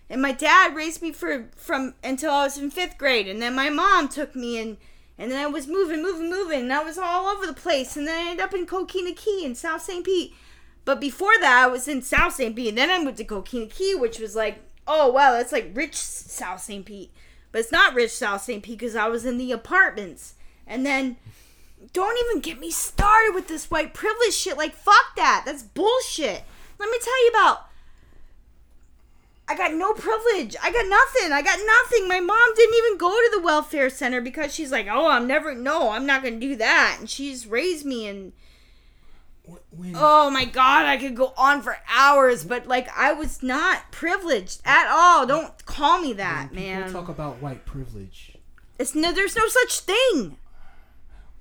[0.10, 3.56] and my dad raised me for from until I was in fifth grade, and then
[3.56, 4.78] my mom took me and
[5.18, 8.06] and then I was moving, moving, moving, and I was all over the place, and
[8.06, 10.06] then I ended up in Coquina Key in South St.
[10.06, 10.34] Pete.
[10.84, 12.56] But before that, I was in South St.
[12.56, 15.72] Pete, and then I moved to Coquina Key, which was like, oh wow, that's like
[15.74, 16.86] rich South St.
[16.86, 17.12] Pete,
[17.56, 18.62] but it's not rich South St.
[18.62, 20.34] Pete because I was in the apartments,
[20.68, 21.16] and then.
[21.94, 24.58] Don't even get me started with this white privilege shit.
[24.58, 25.44] Like, fuck that.
[25.46, 26.44] That's bullshit.
[26.80, 27.70] Let me tell you about
[29.48, 30.56] I got no privilege.
[30.62, 31.32] I got nothing.
[31.32, 32.08] I got nothing.
[32.10, 35.54] My mom didn't even go to the welfare center because she's like, "Oh, I'm never
[35.54, 38.34] no, I'm not going to do that." And she's raised me and
[39.72, 43.92] When, oh my god, I could go on for hours, but like I was not
[43.92, 45.26] privileged at all.
[45.28, 46.92] Don't call me that, when man.
[46.92, 48.38] talk about white privilege.
[48.80, 50.38] it's no there's no such thing.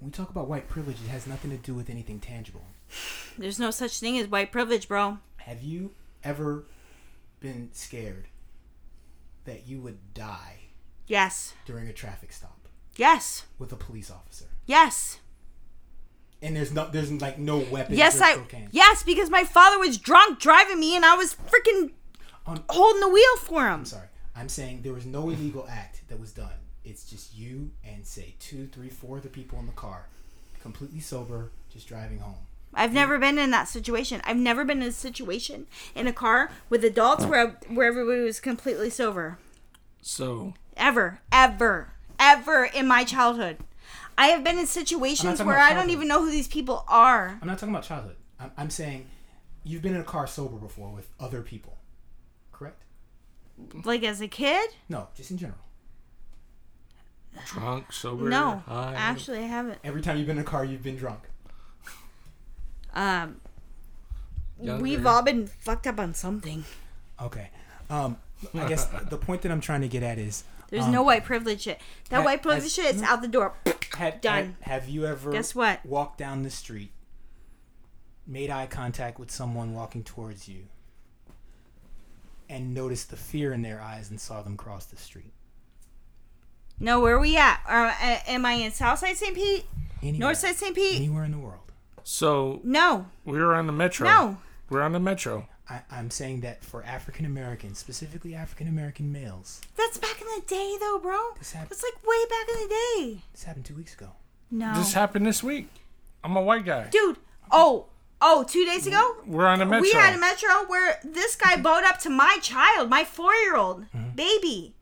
[0.00, 2.64] When we talk about white privilege, it has nothing to do with anything tangible.
[3.38, 5.18] There's no such thing as white privilege, bro.
[5.38, 6.64] Have you ever
[7.40, 8.26] been scared
[9.44, 10.58] that you would die
[11.06, 11.54] Yes.
[11.64, 13.46] during a traffic stop Yes.
[13.58, 14.46] with a police officer?
[14.66, 15.20] Yes.
[16.44, 17.96] And there's no, there's like no weapons.
[17.98, 18.68] Yes, I cocaine.
[18.70, 21.92] Yes, because my father was drunk driving me and I was freaking
[22.46, 23.80] On- holding the wheel for him.
[23.80, 24.08] I'm sorry.
[24.36, 26.52] I'm saying there was no illegal act that was done.
[26.84, 30.06] It's just you and say two, three, four other people in the car,
[30.60, 32.36] completely sober, just driving home.
[32.74, 34.20] I've never been in that situation.
[34.24, 38.40] I've never been in a situation in a car with adults where where everybody was
[38.40, 39.38] completely sober.
[40.02, 43.58] So Ever, ever, ever in my childhood.
[44.16, 47.38] I have been in situations where I don't even know who these people are.
[47.40, 48.16] I'm not talking about childhood.
[48.38, 49.06] I'm, I'm saying
[49.64, 51.78] you've been in a car sober before with other people,
[52.52, 52.82] correct?
[53.84, 54.70] Like as a kid?
[54.88, 55.58] No, just in general.
[57.46, 58.94] drunk, sober, No, high.
[58.96, 59.78] actually, I haven't.
[59.84, 61.20] Every time you've been in a car, you've been drunk.
[62.94, 63.40] Um,
[64.60, 64.82] Younger.
[64.82, 66.64] we've all been fucked up on something.
[67.20, 67.50] Okay.
[67.90, 68.16] Um,
[68.54, 71.24] I guess the point that I'm trying to get at is There's um, no white
[71.24, 71.80] privilege shit.
[72.10, 73.54] That I- white privilege I- shit is out the door.
[73.96, 74.56] Have, Done.
[74.62, 75.84] Have, have you ever Guess what?
[75.86, 76.90] walked down the street,
[78.26, 80.64] made eye contact with someone walking towards you,
[82.48, 85.32] and noticed the fear in their eyes and saw them cross the street?
[86.80, 87.60] No, where are we at?
[87.68, 87.92] Uh,
[88.26, 89.34] am I in Southside St.
[89.34, 89.64] Pete?
[90.02, 90.74] Anywhere, Northside St.
[90.74, 90.96] Pete?
[90.96, 91.60] anywhere in the world.
[92.02, 93.06] So No.
[93.24, 94.06] we were on the metro.
[94.08, 94.38] No.
[94.68, 95.48] We're on the metro.
[95.68, 100.44] I, I'm saying that for African Americans, specifically African American males, That's back in the
[100.46, 101.18] day, though, bro.
[101.38, 101.70] this happened.
[101.70, 103.22] That's like way back in the day.
[103.32, 104.10] This happened two weeks ago.
[104.50, 104.74] No.
[104.76, 105.68] This happened this week.
[106.22, 106.88] I'm a white guy.
[106.90, 107.16] Dude.
[107.50, 107.86] Oh.
[108.20, 109.16] Oh, two days ago?
[109.26, 109.82] We're on a metro.
[109.82, 113.56] We had a metro where this guy bowed up to my child, my four year
[113.56, 114.14] old Mm-hmm.
[114.14, 114.74] baby,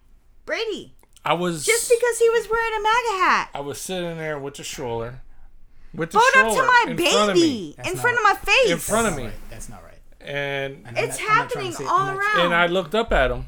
[0.45, 0.95] Brady,
[1.25, 3.51] I was just because he was wearing a MAGA hat.
[3.55, 5.21] I was sitting there with the stroller,
[5.95, 8.03] with the Bowed stroller up to my in front of me, baby That's in not
[8.03, 8.71] front of my face.
[8.71, 9.23] In front of That's me.
[9.25, 9.51] not right.
[9.51, 9.92] That's not right.
[10.25, 12.41] And And It's not- I'm not trying to happening say- all around.
[12.47, 13.47] and I looked up at him,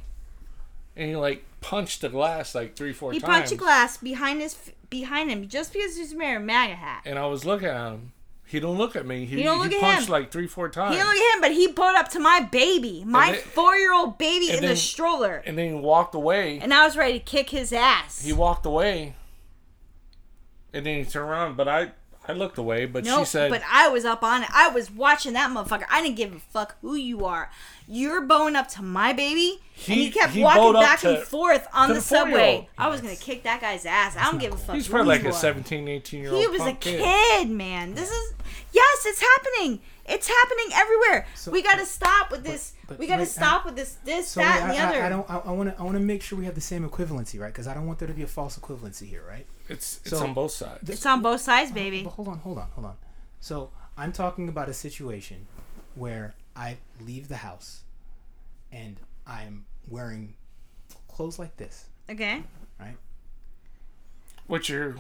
[0.96, 3.32] and he like punched the glass like three four He times.
[3.34, 4.56] He punched a glass behind his
[4.90, 7.02] behind him just because he's wearing a MAGA hat.
[7.05, 8.12] and I was looking at him.
[8.46, 9.24] He don't look at me.
[9.24, 10.12] He, He don't look he at punched him.
[10.12, 10.94] like three four times.
[10.94, 13.74] He don't look at him, but he pulled up to my baby, my then- four
[13.76, 16.59] year old baby and in the stroller, and then he walked away.
[16.60, 18.22] and I was ready to kick his ass.
[18.22, 19.14] he walked away,
[20.72, 21.56] and then he turned around.
[21.56, 21.92] But I
[22.26, 22.86] I looked away.
[22.86, 24.48] But No, she said, but I was up on it.
[24.52, 25.84] I was watching that motherfucker.
[25.90, 27.51] I didn't give a fuck who you are.
[27.86, 31.22] You're bowing up to my baby, and He- he kept he walking back to- and
[31.24, 32.66] forth on the, the subway.
[32.78, 34.16] I was gonna kick that guy's ass.
[34.16, 34.74] I don't give a fuck.
[34.74, 35.32] he's probably like a are.
[35.32, 36.40] 17, 18 year old.
[36.40, 37.94] He was a punk kid, man.
[37.94, 38.32] This is
[38.72, 39.80] yes, it's happening.
[40.06, 41.26] It's happening everywhere.
[41.35, 42.74] So- we gotta stop with this.
[42.86, 45.02] but we gotta wait, stop with this, this, So that, I, and the I- other.
[45.02, 45.31] I, don't.
[45.48, 45.81] I want to.
[45.81, 47.52] I want to make sure we have the same equivalency, right?
[47.52, 49.47] Because I don't want there to be a false equivalency here, right?
[49.68, 50.90] It's it's So- on both sides.
[50.90, 52.02] it's on both sides, baby.
[52.05, 52.97] But hold on, hold on, hold on.
[53.40, 55.47] So I'm talking about a situation
[55.94, 57.82] where I leave the house
[58.72, 60.35] and I'm wearing
[61.09, 62.43] clothes like this, Okay.
[62.78, 62.97] right?
[64.47, 64.97] What's your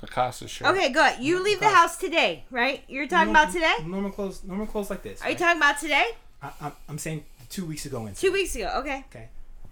[0.00, 0.68] the Casa shirt?
[0.68, 1.14] Okay, good.
[1.20, 2.82] You leave the house today, right?
[2.88, 3.74] You're talking about today?
[3.84, 5.20] Normal clothes, normal clothes like this.
[5.22, 6.04] Are you talking about today?
[6.42, 8.06] I, I'm, I'm saying two weeks ago.
[8.06, 8.72] In Two weeks ago.
[8.78, 9.04] Okay.
[9.10, 9.28] Okay.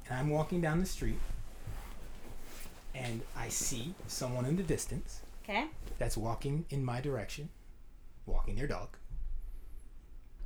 [0.09, 1.19] And I'm walking down the street
[2.95, 5.67] and I see someone in the distance Okay.
[5.99, 7.49] that's walking in my direction,
[8.25, 8.97] walking their dog,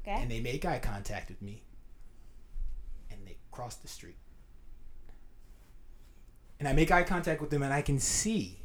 [0.03, 0.21] Okay.
[0.21, 1.63] and they make eye contact with me
[3.11, 4.17] and they cross the street.
[6.59, 8.59] And I make eye contact with them and I can see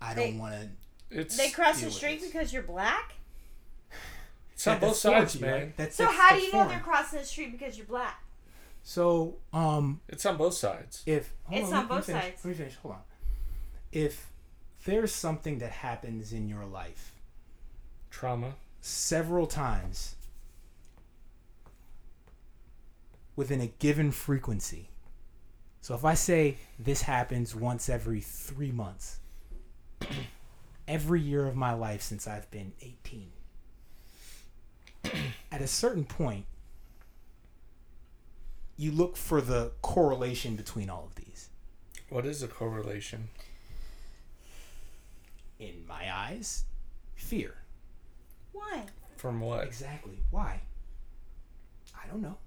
[0.00, 0.54] I don't want
[1.10, 1.24] to.
[1.36, 3.14] They cross deal the street because you're black.
[4.52, 5.74] it's on both sides, man.
[5.76, 8.22] That's, So that's- how do that's you know they're crossing the street because you're black?
[8.82, 11.02] So, um, It's on both sides.
[11.04, 12.44] if hold It's on, on both finish, sides.
[12.44, 12.74] Let me finish.
[12.76, 13.00] Hold on.
[13.92, 14.30] If
[14.86, 17.12] there's something that happens in your life
[18.10, 18.54] Trauma.
[18.80, 20.14] several times
[23.36, 24.88] within a given frequency.
[25.82, 29.18] So if I say this happens once every three months,
[30.88, 33.30] every year of my life since I've been 18,
[35.52, 36.46] at a certain point,
[38.76, 41.48] you look for the correlation between all of these.
[42.08, 43.28] What is the correlation?
[45.58, 46.64] In my eyes,
[47.14, 47.54] fear.
[48.52, 48.84] Why?
[49.16, 49.64] From what?
[49.66, 50.18] Exactly.
[50.30, 50.60] Why?
[51.94, 52.38] I don't know.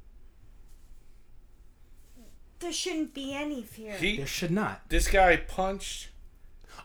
[2.59, 3.93] There shouldn't be any fear.
[3.97, 4.89] He There should not.
[4.89, 6.07] this guy punched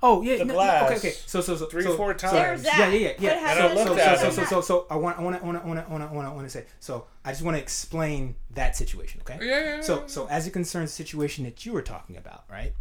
[0.02, 1.10] Oh yeah, The no, glass okay, okay.
[1.26, 2.32] So so so three, so, four so- times.
[2.32, 2.92] There's that.
[2.92, 3.38] Yeah, yeah, yeah, yeah.
[3.40, 4.32] has And I to looked do at with so, him.
[4.32, 6.28] so, so, so, I want, I want, I want, I want, I want, I want,
[6.28, 6.64] I want to say.
[6.78, 9.38] So, I just want to explain that situation, okay?
[9.44, 10.06] Yeah, yeah, So, yeah.
[10.06, 12.72] so as it concerns the situation that you were talking about, right?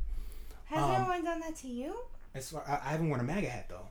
[0.65, 1.95] Has um, anyone done that to you?
[2.35, 3.87] As far, I, I haven't worn a MAGA hat though.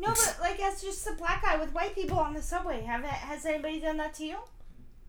[0.00, 2.82] No, but like as just a black guy with white people on the subway.
[2.82, 4.36] Have it, has anybody done that to you?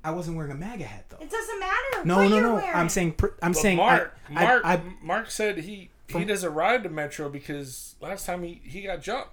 [0.04, 1.18] I wasn't wearing a MAGA hat though.
[1.20, 2.06] It doesn't matter.
[2.06, 2.56] No, what no, you're no.
[2.56, 2.76] Wearing.
[2.76, 6.54] I'm saying, I'm But saying, Mark, I, Mark, I, I, Mark said he he doesn't
[6.54, 9.30] ride the metro because last time he, he got jumped.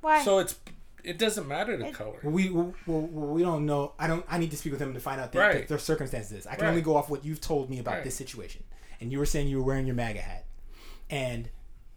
[0.00, 0.22] Why?
[0.24, 0.56] So it's
[1.04, 2.18] it doesn't matter the It- color.
[2.24, 3.92] we, we, we, we don't know.
[3.98, 4.24] I don't.
[4.28, 5.66] I need to speak with him to find out the, Right.
[5.68, 6.46] the, the circumstances.
[6.46, 6.70] I can Right.
[6.70, 8.04] only go off what you've told me about Right.
[8.04, 8.64] this situation.
[9.00, 10.44] And you were saying you were wearing your MAGA hat,
[11.10, 11.48] and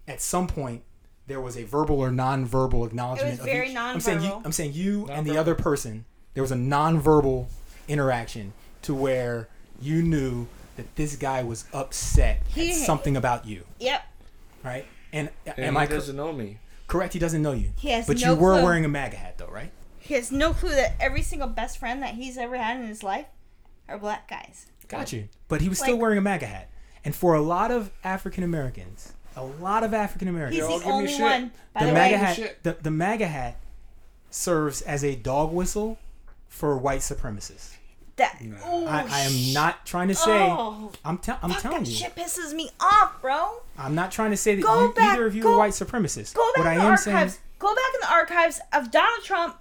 [0.07, 0.83] at some point
[1.27, 3.29] there was a verbal or non-verbal acknowledgement.
[3.29, 4.41] It was of very each- I'm saying you.
[4.43, 6.05] I'm saying you and the other person.
[6.33, 7.47] There was a non-verbal
[7.87, 9.47] interaction to where
[9.81, 10.47] you knew
[10.79, 14.03] that this guy was upset He- at something about you, yep.
[14.63, 14.85] right?
[15.13, 16.57] And, uh, And am he I cor- doesn't know me.
[16.87, 17.13] correct?
[17.13, 17.71] He doesn't know you.
[17.77, 18.63] He has but no you were clue.
[18.63, 19.71] wearing a MAGA hat, though, right?
[19.99, 23.03] He has no clue that every single best friend that he's ever had in his
[23.03, 23.25] life
[23.87, 24.67] are black guys.
[24.87, 25.27] Got you.
[25.47, 26.69] But he was still wearing a MAGA hat.
[27.05, 30.85] And for a lot of African Americans, a lot of African Americans, all the give
[30.87, 31.21] me only shit.
[31.21, 31.51] one.
[31.73, 33.57] By the, the, MAGA way, hat, the, the MAGA hat
[34.31, 35.97] serves as a dog whistle
[36.47, 37.75] for white supremacists.
[38.19, 38.55] That No.
[38.57, 40.37] ooh, I, I am not trying to say.
[40.49, 41.95] Oh, I'm, te- I'm fuck, telling that you.
[41.95, 43.61] shit pisses me off, bro.
[43.77, 46.33] I'm not trying to say that you, back- either of you go- are white supremacists.
[46.35, 47.03] Go back what I in the am archives.
[47.03, 49.57] saying, Go back in the archives of Donald Trump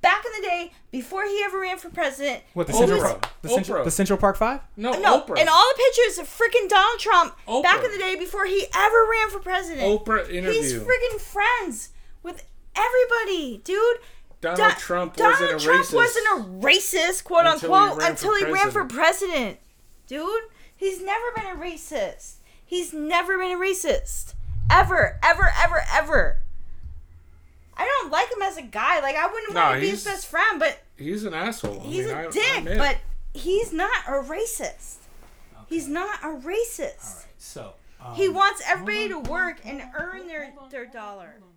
[0.00, 2.42] back in the day before he ever ran for president.
[2.54, 2.78] what the Oprah.
[2.88, 4.60] Central, the Central, the Central Park Five.
[4.76, 5.38] No, No, Oprah.
[5.38, 9.06] and all the pictures of freaking Donald Trump back in the day before he ever
[9.10, 9.82] ran for president.
[9.82, 10.60] Oprah interview.
[10.60, 10.88] He's interview.
[10.92, 11.90] freaking friends
[12.22, 12.44] with
[12.76, 13.96] everybody, dude.
[14.40, 15.94] Donald Don- Trump Donald wasn't a Trump racist.
[15.94, 19.30] wasn't a racist, quote until unquote, ran until for he ran for president.
[19.32, 19.58] president.
[20.06, 20.42] Dude,
[20.76, 22.34] he's never been a racist.
[22.64, 24.34] He's never been a racist.
[24.70, 26.38] Ever, ever, ever, ever.
[27.76, 29.00] I don't like him as a guy.
[29.00, 31.80] Like I wouldn't No, want to be his best friend, but He's an asshole.
[31.80, 32.58] I he's mean, a I- I dick.
[32.58, 32.78] admit.
[32.78, 32.96] but
[33.34, 34.96] he's not a racist.
[35.68, 37.04] He's not a racist.
[37.04, 37.72] All right, so
[38.04, 41.34] um, He wants everybody to work and earn their, their dollar.
[41.38, 41.47] hold on.